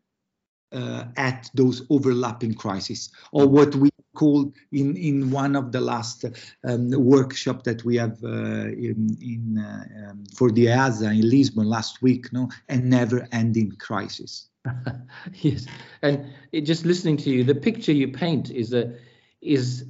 uh, 0.72 1.06
at 1.16 1.50
those 1.54 1.86
overlapping 1.90 2.54
crises 2.54 3.12
or 3.32 3.48
what 3.48 3.76
we 3.76 3.90
called 4.16 4.56
in 4.72 4.96
in 4.98 5.30
one 5.30 5.56
of 5.56 5.72
the 5.72 5.82
last 5.82 6.26
um, 6.64 6.90
workshop 6.92 7.64
that 7.64 7.84
we 7.84 7.98
have 7.98 8.18
uh, 8.24 8.68
in, 8.88 9.16
in 9.22 9.58
uh, 9.60 10.10
um, 10.10 10.24
for 10.34 10.52
the 10.52 10.66
EASA 10.68 11.12
in 11.12 11.30
Lisbon 11.30 11.68
last 11.68 12.02
week, 12.02 12.32
no, 12.34 12.50
a 12.70 12.78
never-ending 12.78 13.72
crisis. 13.74 14.48
yes, 15.34 15.66
and 16.02 16.26
it, 16.52 16.62
just 16.62 16.86
listening 16.86 17.18
to 17.18 17.30
you, 17.30 17.44
the 17.44 17.56
picture 17.56 17.92
you 17.92 18.10
paint 18.10 18.50
is 18.50 18.74
a 18.74 18.96
is 19.42 19.86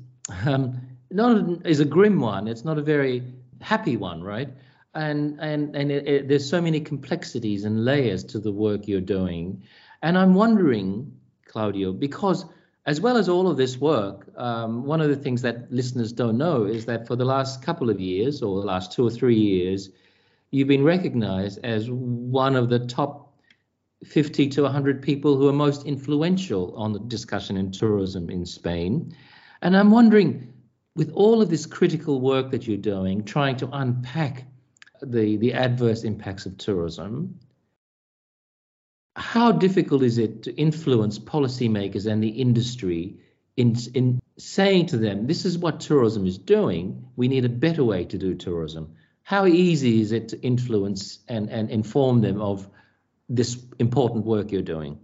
um, 0.45 0.81
not 1.11 1.65
is 1.65 1.79
a 1.79 1.85
grim 1.85 2.19
one. 2.19 2.47
It's 2.47 2.65
not 2.65 2.77
a 2.77 2.81
very 2.81 3.23
happy 3.61 3.97
one, 3.97 4.23
right? 4.23 4.49
and 4.95 5.37
and 5.41 5.75
and 5.75 5.91
it, 5.91 6.07
it, 6.07 6.27
there's 6.27 6.49
so 6.49 6.61
many 6.61 6.79
complexities 6.79 7.65
and 7.65 7.85
layers 7.85 8.23
to 8.23 8.39
the 8.39 8.51
work 8.51 8.87
you're 8.87 9.01
doing, 9.01 9.61
and 10.01 10.17
I'm 10.17 10.33
wondering, 10.33 11.13
Claudio, 11.45 11.91
because 11.91 12.45
as 12.85 13.01
well 13.01 13.17
as 13.17 13.27
all 13.27 13.47
of 13.49 13.57
this 13.57 13.77
work, 13.77 14.27
um, 14.37 14.85
one 14.85 15.01
of 15.01 15.09
the 15.09 15.15
things 15.15 15.41
that 15.41 15.71
listeners 15.71 16.13
don't 16.13 16.37
know 16.37 16.65
is 16.65 16.85
that 16.85 17.07
for 17.07 17.15
the 17.15 17.25
last 17.25 17.61
couple 17.61 17.89
of 17.89 17.99
years, 17.99 18.41
or 18.41 18.61
the 18.61 18.67
last 18.67 18.91
two 18.91 19.05
or 19.05 19.09
three 19.09 19.37
years, 19.37 19.89
you've 20.51 20.67
been 20.67 20.83
recognized 20.83 21.59
as 21.63 21.89
one 21.89 22.55
of 22.55 22.69
the 22.69 22.79
top 22.79 23.24
50 24.03 24.49
to 24.49 24.63
100 24.63 25.01
people 25.01 25.37
who 25.37 25.47
are 25.47 25.53
most 25.53 25.85
influential 25.85 26.75
on 26.75 26.93
the 26.93 26.99
discussion 26.99 27.57
in 27.57 27.71
tourism 27.71 28.29
in 28.29 28.45
Spain. 28.45 29.15
And 29.61 29.75
I'm 29.75 29.91
wondering, 29.91 30.53
with 30.95 31.11
all 31.11 31.41
of 31.41 31.49
this 31.49 31.65
critical 31.65 32.21
work 32.21 32.51
that 32.51 32.67
you're 32.67 32.77
doing, 32.77 33.23
trying 33.23 33.57
to 33.57 33.69
unpack 33.71 34.45
the, 35.01 35.37
the 35.37 35.53
adverse 35.53 36.03
impacts 36.03 36.45
of 36.45 36.57
tourism, 36.57 37.39
how 39.15 39.51
difficult 39.51 40.03
is 40.03 40.17
it 40.17 40.43
to 40.43 40.55
influence 40.55 41.17
policymakers 41.17 42.05
and 42.05 42.21
the 42.21 42.29
industry 42.29 43.17
in, 43.55 43.75
in 43.93 44.21
saying 44.37 44.87
to 44.87 44.97
them, 44.97 45.27
this 45.27 45.45
is 45.45 45.57
what 45.57 45.79
tourism 45.79 46.25
is 46.25 46.37
doing, 46.37 47.07
we 47.15 47.27
need 47.27 47.45
a 47.45 47.49
better 47.49 47.83
way 47.83 48.03
to 48.05 48.17
do 48.17 48.35
tourism? 48.35 48.93
How 49.23 49.45
easy 49.45 50.01
is 50.01 50.11
it 50.11 50.29
to 50.29 50.41
influence 50.41 51.19
and, 51.27 51.49
and 51.49 51.71
inform 51.71 52.21
them 52.21 52.41
of 52.41 52.69
this 53.29 53.65
important 53.79 54.25
work 54.25 54.51
you're 54.51 54.61
doing? 54.61 54.99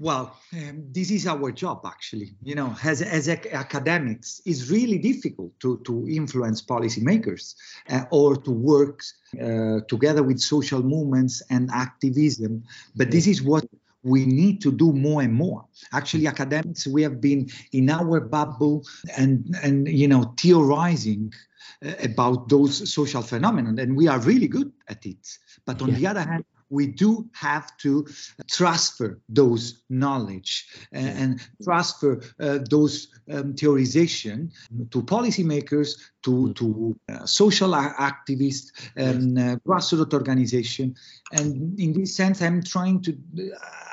Well, 0.00 0.36
um, 0.52 0.84
this 0.92 1.10
is 1.10 1.26
our 1.26 1.50
job, 1.50 1.84
actually. 1.84 2.30
You 2.42 2.54
know, 2.54 2.76
as, 2.84 3.02
as 3.02 3.28
academics, 3.28 4.40
it's 4.46 4.70
really 4.70 4.98
difficult 4.98 5.58
to, 5.60 5.78
to 5.86 6.08
influence 6.08 6.62
policymakers 6.62 7.56
uh, 7.90 8.04
or 8.12 8.36
to 8.36 8.50
work 8.52 9.02
uh, 9.42 9.80
together 9.88 10.22
with 10.22 10.38
social 10.38 10.82
movements 10.82 11.42
and 11.50 11.68
activism. 11.72 12.62
But 12.94 13.10
this 13.10 13.26
is 13.26 13.42
what 13.42 13.64
we 14.04 14.24
need 14.24 14.62
to 14.62 14.70
do 14.70 14.92
more 14.92 15.22
and 15.22 15.34
more. 15.34 15.64
Actually, 15.92 16.28
academics, 16.28 16.86
we 16.86 17.02
have 17.02 17.20
been 17.20 17.48
in 17.72 17.90
our 17.90 18.20
bubble 18.20 18.86
and, 19.16 19.56
and 19.64 19.88
you 19.88 20.06
know, 20.06 20.32
theorizing 20.38 21.32
uh, 21.84 21.94
about 22.04 22.48
those 22.48 22.92
social 22.92 23.22
phenomena, 23.22 23.82
and 23.82 23.96
we 23.96 24.06
are 24.06 24.20
really 24.20 24.48
good 24.48 24.72
at 24.88 25.04
it. 25.04 25.26
But 25.64 25.82
on 25.82 25.88
yeah. 25.88 25.94
the 25.96 26.06
other 26.06 26.20
hand, 26.20 26.44
we 26.70 26.86
do 26.86 27.28
have 27.32 27.76
to 27.78 28.06
transfer 28.48 29.20
those 29.28 29.82
knowledge 29.88 30.66
and, 30.92 31.18
and 31.18 31.48
transfer 31.62 32.20
uh, 32.40 32.58
those 32.70 33.08
um, 33.32 33.54
theorization 33.54 34.50
to 34.90 35.02
policymakers, 35.02 35.98
to, 36.22 36.30
mm. 36.30 36.56
to 36.56 36.98
uh, 37.08 37.26
social 37.26 37.70
activists, 37.72 38.72
and 38.96 39.38
uh, 39.38 39.56
grassroots 39.66 40.12
organization. 40.12 40.94
And 41.32 41.78
in 41.78 41.92
this 41.92 42.16
sense, 42.16 42.42
I'm 42.42 42.62
trying 42.62 43.02
to, 43.02 43.16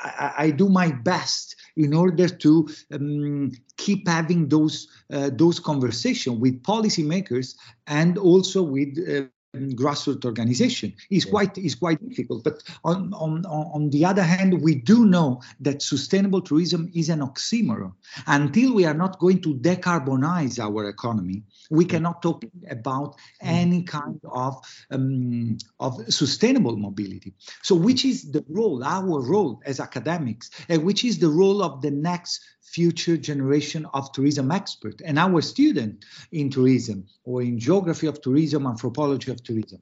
I, 0.04 0.32
I 0.38 0.50
do 0.50 0.68
my 0.68 0.90
best 0.90 1.56
in 1.76 1.94
order 1.94 2.28
to 2.28 2.68
um, 2.92 3.52
keep 3.76 4.08
having 4.08 4.48
those 4.48 4.88
uh, 5.12 5.30
those 5.32 5.60
conversation 5.60 6.40
with 6.40 6.62
policymakers 6.62 7.54
and 7.86 8.18
also 8.18 8.62
with 8.62 8.98
uh, 8.98 9.26
grassroots 9.56 10.24
organization 10.24 10.94
is 11.10 11.24
yeah. 11.24 11.30
quite 11.30 11.58
is 11.58 11.74
quite 11.74 12.06
difficult. 12.08 12.44
But 12.44 12.62
on, 12.84 13.12
on 13.14 13.44
on 13.46 13.90
the 13.90 14.04
other 14.04 14.22
hand, 14.22 14.62
we 14.62 14.74
do 14.74 15.06
know 15.06 15.42
that 15.60 15.82
sustainable 15.82 16.40
tourism 16.40 16.90
is 16.94 17.08
an 17.08 17.20
oxymoron. 17.20 17.92
Until 18.26 18.74
we 18.74 18.84
are 18.84 18.94
not 18.94 19.18
going 19.18 19.40
to 19.42 19.54
decarbonize 19.54 20.58
our 20.58 20.88
economy, 20.88 21.44
we 21.70 21.84
cannot 21.84 22.22
talk 22.22 22.44
about 22.70 23.14
mm. 23.14 23.18
any 23.40 23.82
kind 23.82 24.20
of 24.24 24.56
um, 24.90 25.56
of 25.80 26.12
sustainable 26.12 26.76
mobility. 26.76 27.34
So, 27.62 27.74
which 27.74 28.04
is 28.04 28.30
the 28.30 28.44
role, 28.48 28.84
our 28.84 29.20
role 29.20 29.60
as 29.64 29.80
academics, 29.80 30.50
and 30.68 30.84
which 30.84 31.04
is 31.04 31.18
the 31.18 31.28
role 31.28 31.62
of 31.62 31.82
the 31.82 31.90
next 31.90 32.40
future 32.76 33.16
generation 33.16 33.86
of 33.94 34.12
tourism 34.12 34.50
expert 34.50 35.00
and 35.08 35.18
our 35.18 35.40
student 35.40 36.04
in 36.30 36.50
tourism 36.50 36.98
or 37.24 37.40
in 37.40 37.58
geography 37.58 38.06
of 38.06 38.20
tourism, 38.20 38.66
anthropology 38.66 39.30
of 39.30 39.42
tourism. 39.42 39.80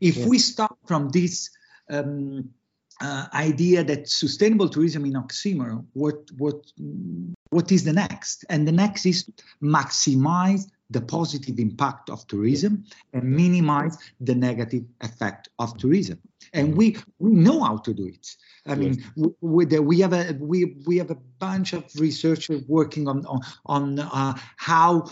If 0.00 0.16
we 0.30 0.38
start 0.38 0.76
from 0.86 1.08
this 1.08 1.50
um, 1.90 2.50
uh, 3.00 3.26
idea 3.34 3.82
that 3.90 4.08
sustainable 4.08 4.68
tourism 4.68 5.04
in 5.06 5.14
oxymoron, 5.14 5.86
what 6.02 6.18
what 6.42 6.60
what 7.56 7.72
is 7.72 7.82
the 7.82 7.96
next? 8.04 8.44
And 8.48 8.60
the 8.68 8.76
next 8.84 9.06
is 9.06 9.18
maximize 9.60 10.62
the 10.90 11.00
positive 11.00 11.58
impact 11.58 12.10
of 12.10 12.26
tourism 12.26 12.84
and 13.12 13.24
minimize 13.24 13.96
the 14.20 14.34
negative 14.34 14.84
effect 15.00 15.48
of 15.58 15.76
tourism. 15.78 16.18
And 16.52 16.68
mm-hmm. 16.68 16.78
we 16.78 16.96
we 17.18 17.30
know 17.30 17.62
how 17.62 17.76
to 17.78 17.94
do 17.94 18.06
it. 18.06 18.26
I 18.66 18.74
mean, 18.74 19.02
we, 19.40 19.64
we 19.64 20.00
have 20.00 20.12
a 20.12 20.36
we 20.40 20.76
we 20.86 20.98
have 20.98 21.10
a 21.10 21.18
bunch 21.38 21.72
of 21.72 21.84
researchers 21.96 22.62
working 22.66 23.08
on 23.08 23.24
on, 23.26 23.40
on 23.66 23.98
uh, 24.00 24.34
how 24.56 25.10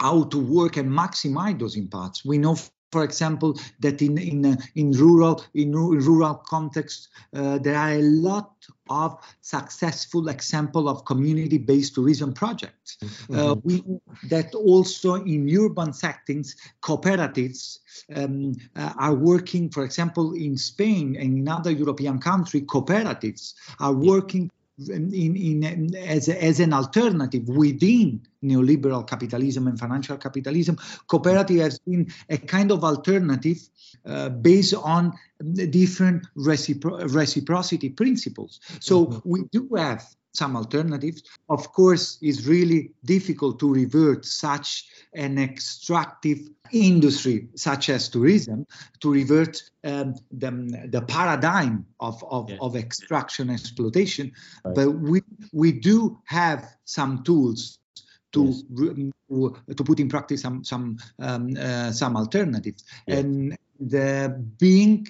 how 0.00 0.24
to 0.24 0.38
work 0.38 0.76
and 0.76 0.90
maximize 0.90 1.58
those 1.58 1.76
impacts. 1.76 2.24
We 2.24 2.38
know 2.38 2.56
for 2.92 3.02
example, 3.04 3.58
that 3.80 4.02
in 4.02 4.18
in 4.18 4.44
uh, 4.44 4.56
in 4.76 4.92
rural 4.92 5.42
in 5.54 5.72
rural 5.72 6.34
context 6.34 7.08
uh, 7.34 7.58
there 7.58 7.76
are 7.76 7.92
a 7.92 8.02
lot 8.02 8.52
of 8.90 9.18
successful 9.40 10.28
example 10.28 10.88
of 10.88 11.04
community-based 11.06 11.94
tourism 11.94 12.34
projects. 12.34 12.98
Mm-hmm. 13.00 13.38
Uh, 13.38 13.54
we 13.64 13.82
that 14.28 14.54
also 14.54 15.14
in 15.14 15.48
urban 15.56 15.92
settings, 15.92 16.54
cooperatives 16.82 17.78
um, 18.14 18.54
uh, 18.76 18.92
are 18.98 19.14
working. 19.14 19.70
For 19.70 19.84
example, 19.84 20.34
in 20.34 20.58
Spain 20.58 21.16
and 21.18 21.38
in 21.38 21.48
other 21.48 21.70
European 21.70 22.18
countries, 22.18 22.64
cooperatives 22.64 23.54
are 23.80 23.94
working 23.94 24.50
in, 24.78 25.12
in, 25.36 25.94
as, 25.96 26.28
as 26.28 26.60
an 26.60 26.72
alternative 26.72 27.48
within 27.48 28.20
neoliberal 28.42 29.06
capitalism 29.06 29.66
and 29.66 29.78
financial 29.78 30.16
capitalism, 30.16 30.78
cooperative 31.06 31.60
has 31.60 31.78
been 31.78 32.12
a 32.28 32.38
kind 32.38 32.70
of 32.70 32.82
alternative 32.84 33.58
uh, 34.06 34.28
based 34.28 34.74
on 34.74 35.12
different 35.70 36.26
recipro- 36.36 37.12
reciprocity 37.14 37.90
principles. 37.90 38.60
So 38.80 39.06
mm-hmm. 39.06 39.30
we 39.30 39.42
do 39.50 39.68
have 39.76 40.04
some 40.32 40.56
alternatives. 40.56 41.22
Of 41.48 41.72
course, 41.72 42.18
it's 42.22 42.46
really 42.46 42.92
difficult 43.04 43.58
to 43.60 43.72
revert 43.72 44.24
such 44.24 44.86
an 45.14 45.38
extractive 45.38 46.38
industry 46.72 47.48
such 47.54 47.90
as 47.90 48.08
tourism 48.08 48.66
to 49.00 49.12
revert 49.12 49.62
um, 49.84 50.14
the, 50.30 50.88
the 50.90 51.02
paradigm 51.02 51.84
of, 52.00 52.24
of, 52.30 52.48
yes. 52.48 52.58
of 52.62 52.76
extraction 52.76 53.50
exploitation. 53.50 54.32
Right. 54.64 54.74
But 54.74 54.90
we, 54.92 55.22
we 55.52 55.72
do 55.72 56.18
have 56.24 56.66
some 56.84 57.22
tools 57.24 57.78
to 58.32 58.44
yes. 58.44 59.76
to 59.76 59.84
put 59.84 60.00
in 60.00 60.08
practice 60.08 60.42
some 60.42 60.64
some 60.64 60.98
um, 61.18 61.54
uh, 61.58 61.90
some 61.92 62.16
alternatives 62.16 62.84
yes. 63.06 63.18
and 63.18 63.56
the 63.80 64.42
being 64.58 65.06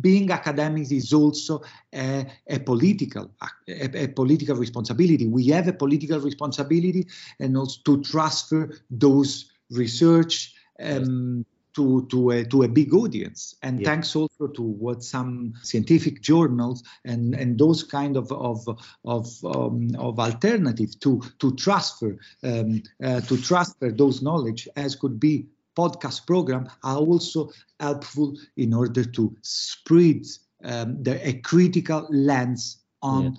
being 0.00 0.30
academics 0.30 0.90
is 0.92 1.12
also 1.12 1.62
a, 1.92 2.24
a 2.48 2.58
political 2.60 3.30
a, 3.68 4.04
a, 4.04 4.08
political 4.08 4.54
responsibility. 4.56 5.26
We 5.26 5.48
have 5.48 5.66
a 5.66 5.72
political 5.72 6.20
responsibility 6.20 7.06
and 7.40 7.56
also 7.56 7.80
to 7.84 8.02
transfer 8.02 8.70
those 8.90 9.50
research 9.70 10.54
um, 10.78 11.44
to 11.76 12.06
to 12.10 12.30
a, 12.30 12.44
to 12.44 12.62
a 12.62 12.68
big 12.68 12.92
audience. 12.94 13.54
And 13.62 13.80
yeah. 13.80 13.90
thanks 13.90 14.16
also 14.16 14.48
to 14.48 14.62
what 14.62 15.02
some 15.04 15.52
scientific 15.62 16.22
journals 16.22 16.82
and 17.04 17.34
and 17.34 17.58
those 17.58 17.84
kind 17.84 18.16
of 18.16 18.32
of 18.32 18.66
of 19.04 19.44
um, 19.44 19.94
of 19.98 20.18
alternative 20.18 20.98
to 21.00 21.22
to 21.38 21.54
transfer 21.54 22.16
um, 22.42 22.82
uh, 23.04 23.20
to 23.20 23.36
transfer 23.36 23.92
those 23.92 24.22
knowledge 24.22 24.68
as 24.76 24.96
could 24.96 25.20
be 25.20 25.46
podcast 25.76 26.26
program 26.26 26.66
are 26.82 26.96
also 26.96 27.50
helpful 27.78 28.34
in 28.56 28.72
order 28.72 29.04
to 29.04 29.36
spread 29.42 30.24
um, 30.64 31.02
the, 31.02 31.28
a 31.28 31.34
critical 31.34 32.06
lens 32.10 32.78
on 33.02 33.36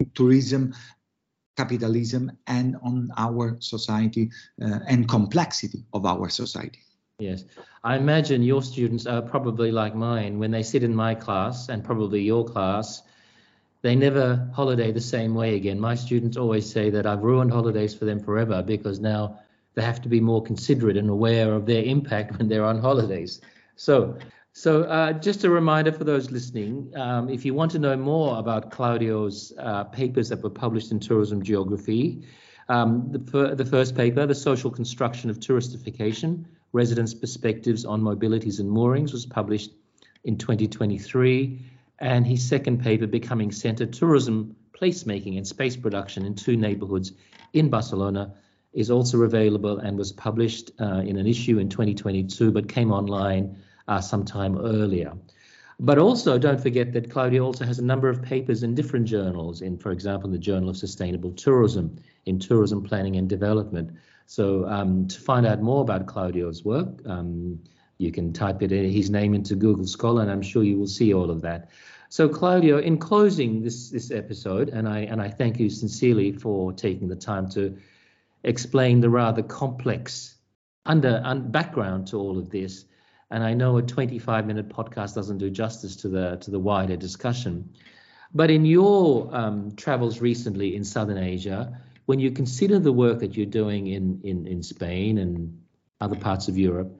yeah. 0.00 0.06
tourism 0.14 0.74
capitalism 1.56 2.30
and 2.46 2.76
on 2.82 3.10
our 3.16 3.56
society 3.60 4.30
uh, 4.62 4.78
and 4.88 5.08
complexity 5.08 5.84
of 5.92 6.06
our 6.06 6.28
society 6.28 6.80
yes. 7.18 7.44
I 7.84 7.96
imagine 7.96 8.42
your 8.42 8.62
students 8.62 9.06
are 9.06 9.22
probably 9.22 9.70
like 9.72 9.94
mine. 9.94 10.38
When 10.38 10.50
they 10.50 10.62
sit 10.62 10.82
in 10.82 10.94
my 10.94 11.14
class 11.14 11.68
and 11.68 11.84
probably 11.84 12.22
your 12.22 12.44
class 12.44 13.02
they 13.82 13.94
never 13.94 14.50
holiday 14.54 14.90
the 14.90 15.00
same 15.00 15.34
way 15.34 15.54
again. 15.54 15.78
My 15.78 15.94
students 15.94 16.36
always 16.36 16.70
say 16.70 16.90
that 16.90 17.06
i've 17.06 17.22
ruined 17.22 17.52
holidays 17.52 17.94
for 17.94 18.04
them 18.04 18.18
forever 18.20 18.62
because 18.62 18.98
now 18.98 19.38
they 19.74 19.82
have 19.82 20.02
to 20.02 20.08
be 20.08 20.20
more 20.20 20.42
considerate 20.42 20.96
and 20.96 21.08
aware 21.08 21.52
of 21.52 21.66
their 21.66 21.82
impact 21.84 22.36
when 22.38 22.48
they're 22.48 22.64
on 22.64 22.80
holidays. 22.80 23.40
So, 23.76 24.18
so 24.52 24.82
uh, 24.82 25.12
just 25.12 25.44
a 25.44 25.50
reminder 25.50 25.92
for 25.92 26.02
those 26.02 26.32
listening, 26.32 26.92
um, 26.96 27.28
if 27.30 27.44
you 27.44 27.54
want 27.54 27.70
to 27.72 27.78
know 27.78 27.96
more 27.96 28.38
about 28.38 28.72
Claudio's 28.72 29.52
uh, 29.58 29.84
papers 29.84 30.28
that 30.30 30.42
were 30.42 30.50
published 30.50 30.90
in 30.90 30.98
Tourism 30.98 31.42
Geography, 31.42 32.24
um, 32.68 33.08
the, 33.12 33.54
the, 33.54 33.64
first 33.64 33.94
paper, 33.94 34.26
The 34.26 34.34
Social 34.34 34.70
Construction 34.70 35.30
of 35.30 35.38
Touristification, 35.38 36.44
Residents' 36.72 37.14
Perspectives 37.14 37.84
on 37.84 38.02
Mobilities 38.02 38.60
and 38.60 38.70
Moorings, 38.70 39.12
was 39.12 39.26
published 39.26 39.70
in 40.24 40.36
2023. 40.36 41.60
And 42.00 42.26
his 42.26 42.46
second 42.46 42.82
paper, 42.82 43.06
Becoming 43.06 43.50
Center 43.50 43.86
Tourism, 43.86 44.54
Placemaking 44.78 45.36
and 45.36 45.46
Space 45.46 45.76
Production 45.76 46.24
in 46.24 46.34
Two 46.34 46.56
Neighborhoods 46.56 47.12
in 47.52 47.68
Barcelona, 47.68 48.34
is 48.72 48.90
also 48.90 49.22
available 49.22 49.78
and 49.78 49.98
was 49.98 50.12
published 50.12 50.70
uh, 50.80 51.02
in 51.04 51.16
an 51.16 51.26
issue 51.26 51.58
in 51.58 51.68
2022, 51.68 52.52
but 52.52 52.68
came 52.68 52.92
online 52.92 53.56
uh, 53.88 54.00
sometime 54.00 54.58
earlier. 54.58 55.14
But 55.80 55.98
also, 55.98 56.38
don't 56.38 56.60
forget 56.60 56.92
that 56.92 57.10
Claudio 57.10 57.44
also 57.44 57.64
has 57.64 57.78
a 57.78 57.84
number 57.84 58.08
of 58.08 58.20
papers 58.20 58.64
in 58.64 58.74
different 58.74 59.06
journals, 59.06 59.62
in, 59.62 59.78
for 59.78 59.92
example, 59.92 60.28
the 60.28 60.38
Journal 60.38 60.68
of 60.68 60.76
Sustainable 60.76 61.30
Tourism, 61.32 61.96
in 62.26 62.38
Tourism 62.38 62.82
Planning 62.82 63.16
and 63.16 63.28
Development. 63.28 63.90
So, 64.28 64.66
um, 64.66 65.08
to 65.08 65.20
find 65.20 65.46
out 65.46 65.60
more 65.60 65.80
about 65.80 66.06
Claudio's 66.06 66.64
work, 66.64 66.88
um, 67.06 67.58
you 67.96 68.12
can 68.12 68.32
type 68.32 68.62
it 68.62 68.70
in, 68.70 68.90
his 68.90 69.10
name 69.10 69.34
into 69.34 69.56
Google 69.56 69.86
Scholar, 69.86 70.22
and 70.22 70.30
I'm 70.30 70.42
sure 70.42 70.62
you 70.62 70.78
will 70.78 70.86
see 70.86 71.12
all 71.12 71.30
of 71.30 71.40
that. 71.42 71.70
So, 72.10 72.28
Claudio, 72.28 72.78
in 72.78 72.98
closing 72.98 73.62
this 73.62 73.90
this 73.90 74.10
episode, 74.10 74.68
and 74.68 74.88
I 74.88 75.00
and 75.00 75.20
I 75.20 75.30
thank 75.30 75.58
you 75.58 75.68
sincerely 75.70 76.32
for 76.32 76.72
taking 76.72 77.08
the 77.08 77.16
time 77.16 77.48
to 77.50 77.76
explain 78.44 79.00
the 79.00 79.10
rather 79.10 79.42
complex 79.42 80.36
under 80.86 81.20
and 81.24 81.50
background 81.50 82.06
to 82.08 82.18
all 82.18 82.38
of 82.38 82.50
this 82.50 82.84
and 83.30 83.44
I 83.44 83.54
know 83.54 83.76
a 83.76 83.82
25 83.82 84.46
minute 84.46 84.68
podcast 84.68 85.14
doesn't 85.14 85.38
do 85.38 85.50
justice 85.50 85.96
to 85.96 86.08
the 86.08 86.36
to 86.36 86.50
the 86.50 86.58
wider 86.58 86.96
discussion. 86.96 87.70
But 88.34 88.50
in 88.50 88.64
your 88.64 89.34
um, 89.34 89.72
travels 89.76 90.20
recently 90.20 90.76
in 90.76 90.84
Southern 90.84 91.18
Asia, 91.18 91.80
when 92.08 92.20
you 92.20 92.30
consider 92.30 92.78
the 92.78 92.90
work 92.90 93.18
that 93.18 93.36
you're 93.36 93.44
doing 93.44 93.86
in, 93.86 94.22
in, 94.24 94.46
in 94.46 94.62
Spain 94.62 95.18
and 95.18 95.60
other 96.00 96.16
parts 96.16 96.48
of 96.48 96.56
Europe, 96.56 96.98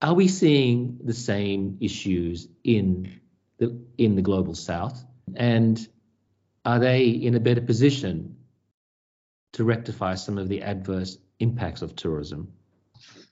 are 0.00 0.14
we 0.14 0.28
seeing 0.28 1.00
the 1.02 1.12
same 1.12 1.78
issues 1.80 2.46
in 2.62 3.18
the 3.58 3.76
in 3.98 4.14
the 4.14 4.22
global 4.22 4.54
south? 4.54 5.04
And 5.34 5.84
are 6.64 6.78
they 6.78 7.08
in 7.08 7.34
a 7.34 7.40
better 7.40 7.60
position 7.60 8.36
to 9.54 9.64
rectify 9.64 10.14
some 10.14 10.38
of 10.38 10.48
the 10.48 10.62
adverse 10.62 11.18
impacts 11.40 11.82
of 11.82 11.96
tourism? 11.96 12.52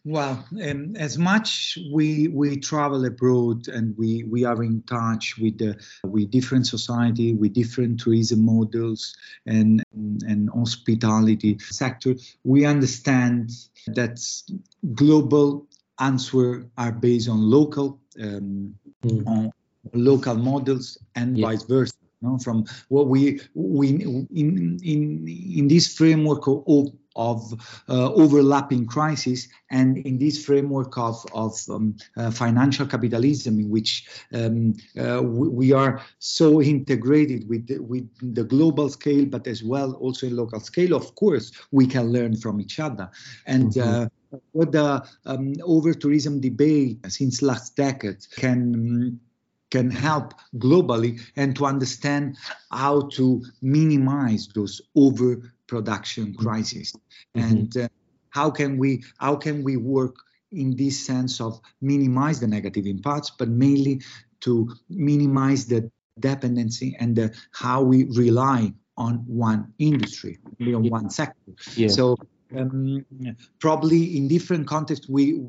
Well, 0.05 0.45
um, 0.69 0.97
as 0.97 1.17
much 1.17 1.79
we 1.93 2.27
we 2.27 2.57
travel 2.57 3.05
abroad 3.05 3.69
and 3.69 3.97
we 3.97 4.25
we 4.25 4.45
are 4.45 4.61
in 4.65 4.83
touch 4.83 5.39
with 5.39 5.59
the 5.59 5.81
with 6.03 6.31
different 6.31 6.67
society, 6.67 7.35
with 7.35 7.53
different 7.53 8.01
tourism 8.01 8.45
models 8.45 9.15
and 9.47 9.81
and 9.95 10.51
hospitality 10.51 11.57
sector, 11.61 12.17
we 12.43 12.65
understand 12.65 13.53
that 13.95 14.19
global 14.95 15.69
answer 16.01 16.67
are 16.77 16.93
based 16.93 17.29
on 17.29 17.41
local 17.41 18.01
um, 18.21 18.75
mm. 19.05 19.27
on 19.29 19.53
local 19.93 20.35
models 20.35 20.99
and 21.15 21.39
yeah. 21.39 21.47
vice 21.47 21.63
versa. 21.63 21.95
No, 22.23 22.39
from 22.39 22.65
what 22.89 23.07
we 23.07 23.41
we 23.55 23.89
in 23.91 24.79
in 24.83 25.29
in 25.29 25.69
this 25.69 25.95
framework 25.95 26.47
of 26.49 26.93
of 27.17 27.53
uh, 27.89 28.13
overlapping 28.13 28.87
crises 28.87 29.49
and 29.71 29.99
in 29.99 30.19
this 30.19 30.45
framework 30.45 30.97
of, 30.99 31.25
of 31.35 31.59
um, 31.71 31.97
uh, 32.17 32.31
financial 32.31 32.87
capitalism 32.87 33.59
in 33.59 33.69
which 33.71 34.09
um, 34.35 34.75
uh, 35.01 35.23
we, 35.23 35.49
we, 35.49 35.73
are 35.73 36.03
so 36.19 36.61
integrated 36.61 37.49
with 37.49 37.67
the, 37.67 37.79
with 37.79 38.09
the 38.35 38.45
global 38.45 38.89
scale 38.89 39.25
but 39.25 39.47
as 39.47 39.63
well 39.63 39.95
also 39.95 40.27
in 40.27 40.37
local 40.37 40.61
scale 40.61 40.95
of 40.95 41.15
course 41.15 41.53
we 41.71 41.87
can 41.87 42.13
learn 42.13 42.37
from 42.37 42.61
each 42.61 42.79
other 42.81 43.11
and 43.47 43.73
mm-hmm. 43.73 44.03
Uh, 44.03 44.07
what 44.53 44.73
the 44.73 45.05
um, 45.27 45.53
over 45.63 45.93
tourism 45.93 46.41
debate 46.41 46.99
since 47.09 47.43
last 47.43 47.77
decade 47.77 48.27
can 48.37 49.21
can 49.73 49.91
help 49.91 50.35
globally 50.59 51.19
and 51.35 51.57
to 51.57 51.65
understand 51.65 52.37
how 52.71 53.09
to 53.09 53.43
minimize 53.63 54.47
those 54.55 54.83
overproduction 54.95 56.35
crises 56.35 56.93
mm-hmm. 56.93 57.41
mm-hmm. 57.41 57.57
and 57.57 57.77
uh, 57.79 57.89
how 58.29 58.51
can 58.51 58.77
we 58.77 59.03
how 59.19 59.35
can 59.35 59.65
we 59.65 59.77
work 59.77 60.15
in 60.53 60.77
this 60.77 60.97
sense 61.07 61.41
of 61.41 61.59
minimize 61.81 62.39
the 62.39 62.47
negative 62.47 62.87
impacts 62.87 63.31
but 63.31 63.49
mainly 63.49 64.01
to 64.41 64.69
minimize 64.91 65.67
the 65.67 65.91
dependency 66.21 66.95
and 67.01 67.17
the, 67.17 67.35
how 67.53 67.81
we 67.81 68.05
rely 68.05 68.71
on 68.99 69.15
one 69.27 69.73
industry 69.79 70.39
on 70.61 70.87
one 70.91 71.09
sector 71.09 71.53
yeah. 71.77 71.89
so 71.89 72.15
um, 72.57 73.05
probably 73.59 74.17
in 74.17 74.29
different 74.29 74.67
contexts 74.67 75.09
we 75.09 75.41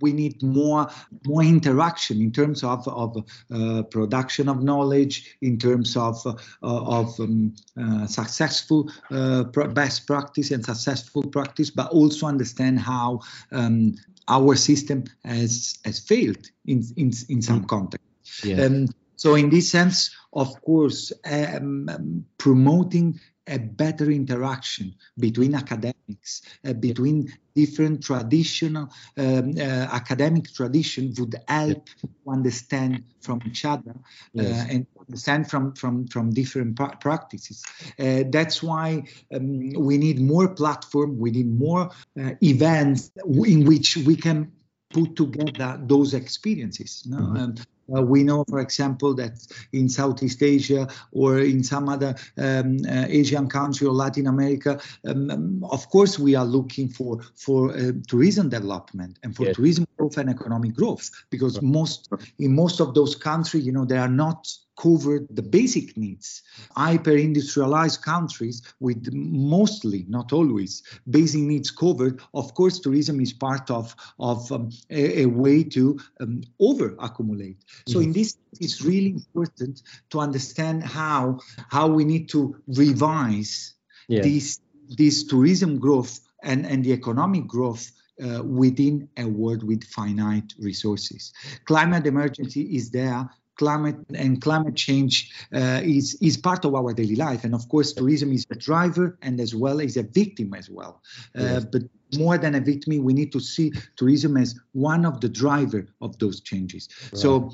we 0.00 0.12
need 0.12 0.42
more 0.42 0.88
more 1.26 1.42
interaction 1.42 2.20
in 2.20 2.32
terms 2.32 2.62
of 2.64 2.86
of 2.88 3.16
uh, 3.52 3.82
production 3.84 4.48
of 4.48 4.62
knowledge 4.62 5.36
in 5.42 5.58
terms 5.58 5.96
of 5.96 6.24
uh, 6.26 6.34
of 6.62 7.18
um, 7.20 7.54
uh, 7.80 8.06
successful 8.06 8.90
uh, 9.10 9.44
best 9.44 10.06
practice 10.06 10.50
and 10.50 10.64
successful 10.64 11.22
practice 11.22 11.70
but 11.70 11.90
also 11.90 12.26
understand 12.26 12.78
how 12.78 13.20
um, 13.52 13.94
our 14.28 14.54
system 14.56 15.04
has 15.24 15.78
has 15.84 15.98
failed 15.98 16.46
in 16.66 16.82
in, 16.96 17.12
in 17.28 17.42
some 17.42 17.62
mm. 17.62 17.68
context 17.68 18.06
yeah. 18.44 18.64
Um, 18.64 18.86
so 19.16 19.34
in 19.34 19.50
this 19.50 19.70
sense 19.70 20.14
of 20.32 20.60
course 20.62 21.12
um, 21.24 22.24
promoting 22.38 23.20
a 23.50 23.58
better 23.58 24.10
interaction 24.10 24.94
between 25.18 25.54
academics, 25.54 26.42
uh, 26.64 26.72
between 26.72 27.32
different 27.54 28.02
traditional 28.02 28.88
um, 29.18 29.52
uh, 29.58 29.60
academic 29.92 30.52
tradition 30.52 31.12
would 31.18 31.34
help 31.48 31.86
to 32.00 32.08
understand 32.28 33.02
from 33.20 33.40
each 33.46 33.64
other 33.64 33.94
uh, 34.38 34.42
yes. 34.42 34.66
and 34.70 34.86
understand 35.06 35.50
from 35.50 35.74
from 35.74 36.06
from 36.06 36.30
different 36.30 36.76
pra- 36.76 36.96
practices. 37.00 37.64
Uh, 37.98 38.22
that's 38.30 38.62
why 38.62 39.02
um, 39.34 39.70
we 39.70 39.98
need 39.98 40.20
more 40.20 40.48
platform, 40.54 41.18
we 41.18 41.30
need 41.30 41.50
more 41.50 41.90
uh, 42.20 42.30
events 42.42 43.10
in 43.44 43.64
which 43.64 43.96
we 43.96 44.16
can 44.16 44.52
put 44.90 45.16
together 45.16 45.80
those 45.82 46.14
experiences. 46.14 47.04
No? 47.06 47.18
Mm-hmm. 47.18 47.36
Um, 47.36 47.54
uh, 47.96 48.02
we 48.02 48.22
know, 48.22 48.44
for 48.48 48.60
example, 48.60 49.14
that 49.14 49.32
in 49.72 49.88
Southeast 49.88 50.42
Asia 50.42 50.88
or 51.12 51.40
in 51.40 51.62
some 51.62 51.88
other 51.88 52.14
um, 52.38 52.78
uh, 52.88 53.06
Asian 53.08 53.48
country 53.48 53.86
or 53.86 53.92
Latin 53.92 54.26
America, 54.26 54.80
um, 55.06 55.30
um, 55.30 55.64
of 55.70 55.88
course, 55.90 56.18
we 56.18 56.34
are 56.34 56.44
looking 56.44 56.88
for 56.88 57.20
for 57.36 57.72
uh, 57.72 57.92
tourism 58.08 58.48
development 58.48 59.18
and 59.22 59.34
for 59.36 59.46
yes. 59.46 59.56
tourism 59.56 59.86
growth 59.96 60.16
and 60.18 60.30
economic 60.30 60.74
growth 60.74 61.10
because 61.30 61.54
right. 61.56 61.62
most 61.62 62.08
in 62.38 62.54
most 62.54 62.80
of 62.80 62.94
those 62.94 63.14
countries, 63.14 63.66
you 63.66 63.72
know, 63.72 63.84
they 63.84 63.98
are 63.98 64.08
not 64.08 64.48
covered 64.80 65.26
the 65.30 65.42
basic 65.42 65.96
needs. 65.96 66.42
Hyper-industrialized 66.74 68.02
countries 68.02 68.62
with 68.80 69.12
mostly, 69.12 70.06
not 70.08 70.32
always, 70.32 70.82
basic 71.08 71.42
needs 71.42 71.70
covered. 71.70 72.20
Of 72.32 72.54
course, 72.54 72.78
tourism 72.78 73.20
is 73.20 73.32
part 73.32 73.70
of 73.70 73.94
of 74.18 74.50
um, 74.52 74.70
a, 74.88 75.22
a, 75.22 75.26
way 75.26 75.64
to 75.64 76.00
um, 76.20 76.42
over 76.58 76.96
accumulate. 76.98 77.58
So 77.86 77.98
mm-hmm. 77.98 78.04
in 78.04 78.12
this, 78.12 78.38
it's 78.60 78.82
really 78.82 79.10
important 79.10 79.82
to 80.10 80.20
understand 80.20 80.82
how 80.84 81.40
how 81.68 81.86
we 81.88 82.04
need 82.04 82.28
to 82.30 82.56
revise 82.66 83.74
yeah. 84.08 84.22
this 84.22 84.60
this 84.88 85.24
tourism 85.24 85.78
growth 85.78 86.20
and 86.42 86.66
and 86.66 86.84
the 86.84 86.92
economic 86.92 87.46
growth 87.46 87.92
uh, 88.22 88.42
within 88.42 89.08
a 89.16 89.24
world 89.24 89.62
with 89.62 89.84
finite 89.84 90.52
resources. 90.58 91.32
Climate 91.64 92.06
emergency 92.06 92.62
is 92.76 92.90
there 92.90 93.28
climate 93.60 94.00
and 94.14 94.40
climate 94.40 94.74
change 94.74 95.14
uh, 95.60 95.80
is 95.98 96.06
is 96.28 96.34
part 96.48 96.64
of 96.64 96.72
our 96.74 96.92
daily 97.00 97.18
life 97.26 97.42
and 97.44 97.54
of 97.54 97.64
course 97.68 97.92
tourism 97.92 98.32
is 98.32 98.46
a 98.50 98.58
driver 98.68 99.06
and 99.20 99.34
as 99.46 99.52
well 99.54 99.78
as 99.86 99.98
a 99.98 100.04
victim 100.20 100.48
as 100.60 100.66
well 100.70 100.94
uh, 101.38 101.42
yes. 101.42 101.64
but 101.72 101.82
more 102.24 102.36
than 102.38 102.54
a 102.54 102.62
victim 102.72 102.90
we 103.08 103.14
need 103.20 103.30
to 103.36 103.40
see 103.52 103.66
tourism 103.96 104.32
as 104.44 104.58
one 104.72 105.04
of 105.10 105.20
the 105.20 105.28
driver 105.42 105.82
of 106.00 106.18
those 106.22 106.40
changes 106.40 106.88
right. 106.88 107.20
so 107.22 107.52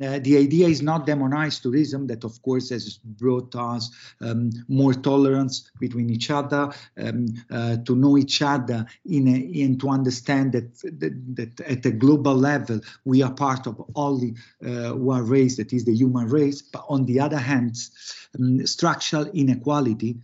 uh, 0.00 0.18
the 0.20 0.36
idea 0.36 0.68
is 0.68 0.82
not 0.82 1.06
demonize 1.06 1.60
tourism, 1.60 2.06
that 2.06 2.24
of 2.24 2.40
course 2.42 2.70
has 2.70 2.98
brought 2.98 3.54
us 3.54 3.90
um, 4.20 4.50
more 4.68 4.94
tolerance 4.94 5.70
between 5.80 6.10
each 6.10 6.30
other, 6.30 6.72
um, 6.98 7.26
uh, 7.50 7.76
to 7.84 7.96
know 7.96 8.16
each 8.16 8.42
other 8.42 8.86
in 9.04 9.28
a, 9.28 9.64
and 9.64 9.80
to 9.80 9.88
understand 9.88 10.52
that, 10.52 10.78
that, 11.00 11.36
that, 11.36 11.60
at 11.60 11.86
a 11.86 11.90
global 11.90 12.34
level 12.34 12.80
we 13.04 13.22
are 13.22 13.32
part 13.32 13.66
of 13.66 13.82
only 13.94 14.34
uh, 14.64 14.90
one 14.92 15.26
race, 15.26 15.56
that 15.56 15.72
is 15.72 15.84
the 15.84 15.94
human 15.94 16.28
race. 16.28 16.62
But 16.62 16.84
on 16.88 17.04
the 17.06 17.20
other 17.20 17.38
hand, 17.38 17.76
um, 18.38 18.66
structural 18.66 19.26
inequality 19.32 20.18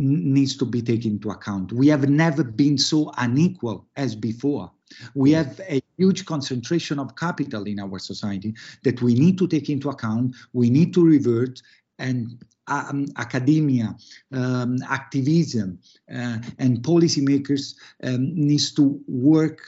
needs 0.00 0.56
to 0.56 0.64
be 0.64 0.82
taken 0.82 1.12
into 1.12 1.30
account. 1.30 1.72
We 1.72 1.88
have 1.88 2.08
never 2.08 2.44
been 2.44 2.78
so 2.78 3.12
unequal 3.16 3.86
as 3.96 4.14
before. 4.14 4.70
We 5.14 5.32
have 5.32 5.60
a 5.68 5.82
huge 5.96 6.24
concentration 6.26 6.98
of 6.98 7.16
capital 7.16 7.64
in 7.64 7.80
our 7.80 7.98
society 7.98 8.54
that 8.82 9.00
we 9.02 9.14
need 9.14 9.38
to 9.38 9.46
take 9.46 9.70
into 9.70 9.88
account. 9.90 10.36
We 10.52 10.70
need 10.70 10.94
to 10.94 11.04
revert 11.04 11.62
and 11.98 12.42
um, 12.66 13.06
academia, 13.16 13.94
um, 14.32 14.78
activism, 14.88 15.78
uh, 16.12 16.38
and 16.58 16.82
policymakers 16.82 17.74
um, 18.02 18.34
needs 18.34 18.72
to 18.74 19.00
work 19.06 19.60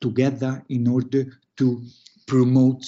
together 0.00 0.64
in 0.68 0.88
order 0.88 1.38
to 1.58 1.82
promote 2.26 2.84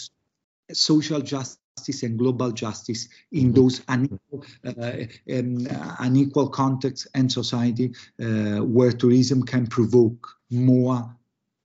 social 0.73 1.21
justice 1.21 2.03
and 2.03 2.19
global 2.19 2.51
justice 2.53 3.09
in 3.33 3.53
mm-hmm. 3.53 3.53
those 3.53 3.83
unequal, 3.89 4.45
uh, 4.65 5.05
um, 5.33 5.69
unequal 5.99 6.49
contexts 6.49 7.07
and 7.15 7.31
society 7.31 7.93
uh, 8.23 8.65
where 8.65 8.93
tourism 8.93 9.43
can 9.43 9.67
provoke 9.67 10.27
more 10.51 11.15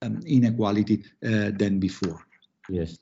um, 0.02 0.22
inequality 0.26 1.04
uh, 1.26 1.52
than 1.58 1.80
before. 1.80 2.26
Yes. 2.70 2.97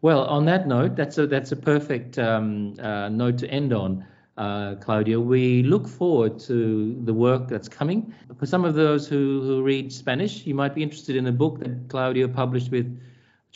Well, 0.00 0.24
on 0.26 0.44
that 0.46 0.68
note, 0.68 0.96
that's 0.96 1.18
a 1.18 1.26
that's 1.26 1.52
a 1.52 1.56
perfect 1.56 2.18
um, 2.18 2.74
uh, 2.80 3.08
note 3.08 3.38
to 3.38 3.50
end 3.50 3.72
on. 3.72 4.04
Uh, 4.36 4.76
Claudio. 4.76 5.18
We 5.18 5.64
look 5.64 5.88
forward 5.88 6.38
to 6.46 6.96
the 7.02 7.12
work 7.12 7.48
that's 7.48 7.68
coming. 7.68 8.14
For 8.38 8.46
some 8.46 8.64
of 8.64 8.76
those 8.76 9.08
who, 9.08 9.42
who 9.42 9.64
read 9.64 9.92
Spanish, 9.92 10.46
you 10.46 10.54
might 10.54 10.76
be 10.76 10.82
interested 10.84 11.16
in 11.16 11.26
a 11.26 11.32
book 11.32 11.58
that 11.58 11.88
Claudio 11.88 12.28
published 12.28 12.70
with 12.70 12.86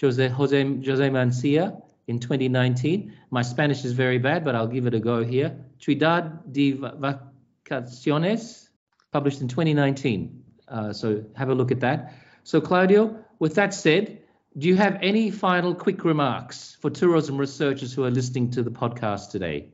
Jose, 0.00 0.28
Jose, 0.28 0.60
Jose 0.84 1.08
Mansilla 1.08 1.80
in 2.08 2.18
2019. 2.18 3.14
My 3.30 3.42
Spanish 3.42 3.84
is 3.84 3.92
very 3.92 4.18
bad, 4.18 4.44
but 4.44 4.56
I'll 4.56 4.66
give 4.66 4.88
it 4.88 4.94
a 4.94 4.98
go 4.98 5.22
here. 5.22 5.56
Ciudad 5.78 6.52
de 6.52 6.72
Vacaciones, 6.72 8.70
published 9.12 9.40
in 9.40 9.46
2019. 9.46 10.42
Uh, 10.66 10.92
so 10.92 11.24
have 11.36 11.50
a 11.50 11.54
look 11.54 11.70
at 11.70 11.78
that. 11.78 12.12
So, 12.44 12.60
Claudio, 12.60 13.16
with 13.38 13.54
that 13.54 13.72
said, 13.74 14.18
do 14.58 14.68
you 14.68 14.76
have 14.76 14.98
any 15.00 15.30
final 15.30 15.74
quick 15.74 16.04
remarks 16.04 16.76
for 16.80 16.90
tourism 16.90 17.38
researchers 17.38 17.92
who 17.92 18.04
are 18.04 18.10
listening 18.10 18.50
to 18.50 18.62
the 18.62 18.70
podcast 18.70 19.30
today? 19.30 19.72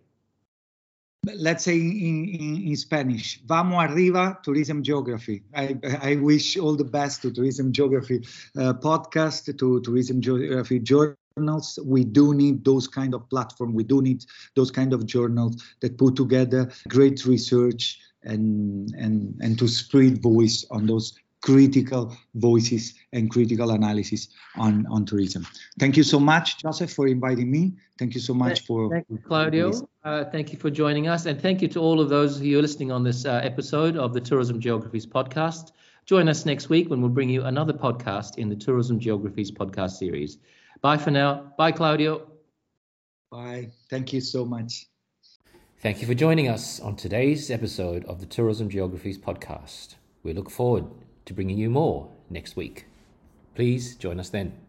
let's 1.36 1.64
say 1.64 1.76
in, 1.76 2.28
in, 2.28 2.62
in, 2.68 2.76
Spanish, 2.76 3.40
vamos 3.44 3.90
arriba, 3.90 4.38
tourism 4.42 4.82
geography. 4.82 5.42
I, 5.54 5.76
I 6.00 6.16
wish 6.16 6.56
all 6.56 6.76
the 6.76 6.84
best 6.84 7.22
to 7.22 7.30
tourism 7.30 7.72
geography 7.72 8.26
uh, 8.56 8.74
podcast, 8.74 9.44
to 9.58 9.80
tourism 9.80 10.20
geography 10.20 10.78
journals. 10.78 11.78
We 11.84 12.04
do 12.04 12.34
need 12.34 12.64
those 12.64 12.88
kind 12.88 13.14
of 13.14 13.28
platform. 13.28 13.74
We 13.74 13.84
do 13.84 14.00
need 14.00 14.24
those 14.54 14.70
kind 14.70 14.92
of 14.92 15.06
journals 15.06 15.62
that 15.80 15.98
put 15.98 16.16
together 16.16 16.70
great 16.88 17.24
research 17.26 18.00
and 18.22 18.92
and 18.96 19.38
and 19.40 19.58
to 19.58 19.68
spread 19.68 20.20
voice 20.20 20.64
on 20.70 20.86
those 20.86 21.14
critical 21.42 22.16
voices 22.34 22.94
and 23.12 23.30
critical 23.30 23.70
analysis 23.70 24.28
on, 24.56 24.86
on 24.90 25.04
tourism. 25.04 25.46
Thank 25.78 25.96
you 25.96 26.02
so 26.02 26.18
much, 26.18 26.58
Joseph, 26.58 26.92
for 26.92 27.06
inviting 27.06 27.50
me. 27.50 27.72
Thank 27.98 28.14
you 28.14 28.20
so 28.20 28.34
much 28.34 28.66
for. 28.66 28.90
Thank 28.90 29.06
you, 29.08 29.18
Claudio. 29.18 29.88
Uh, 30.04 30.24
thank 30.24 30.52
you 30.52 30.58
for 30.58 30.70
joining 30.70 31.08
us. 31.08 31.26
And 31.26 31.40
thank 31.40 31.62
you 31.62 31.68
to 31.68 31.80
all 31.80 32.00
of 32.00 32.08
those 32.08 32.38
who 32.38 32.58
are 32.58 32.62
listening 32.62 32.90
on 32.90 33.04
this 33.04 33.24
uh, 33.24 33.40
episode 33.42 33.96
of 33.96 34.14
the 34.14 34.20
Tourism 34.20 34.60
Geographies 34.60 35.06
podcast. 35.06 35.72
Join 36.06 36.28
us 36.28 36.46
next 36.46 36.68
week 36.70 36.88
when 36.88 37.00
we'll 37.00 37.10
bring 37.10 37.28
you 37.28 37.44
another 37.44 37.72
podcast 37.72 38.38
in 38.38 38.48
the 38.48 38.56
Tourism 38.56 38.98
Geographies 38.98 39.50
podcast 39.50 39.92
series. 39.92 40.38
Bye 40.80 40.96
for 40.96 41.10
now. 41.10 41.52
Bye, 41.58 41.72
Claudio. 41.72 42.26
Bye. 43.30 43.68
Thank 43.90 44.12
you 44.12 44.20
so 44.20 44.44
much. 44.44 44.86
Thank 45.80 46.00
you 46.00 46.08
for 46.08 46.14
joining 46.14 46.48
us 46.48 46.80
on 46.80 46.96
today's 46.96 47.50
episode 47.50 48.04
of 48.06 48.20
the 48.20 48.26
Tourism 48.26 48.68
Geographies 48.68 49.18
podcast. 49.18 49.94
We 50.22 50.32
look 50.32 50.50
forward 50.50 50.86
to 51.28 51.34
bringing 51.34 51.58
you 51.58 51.70
more 51.70 52.08
next 52.30 52.56
week. 52.56 52.86
Please 53.54 53.94
join 53.94 54.18
us 54.18 54.30
then. 54.30 54.67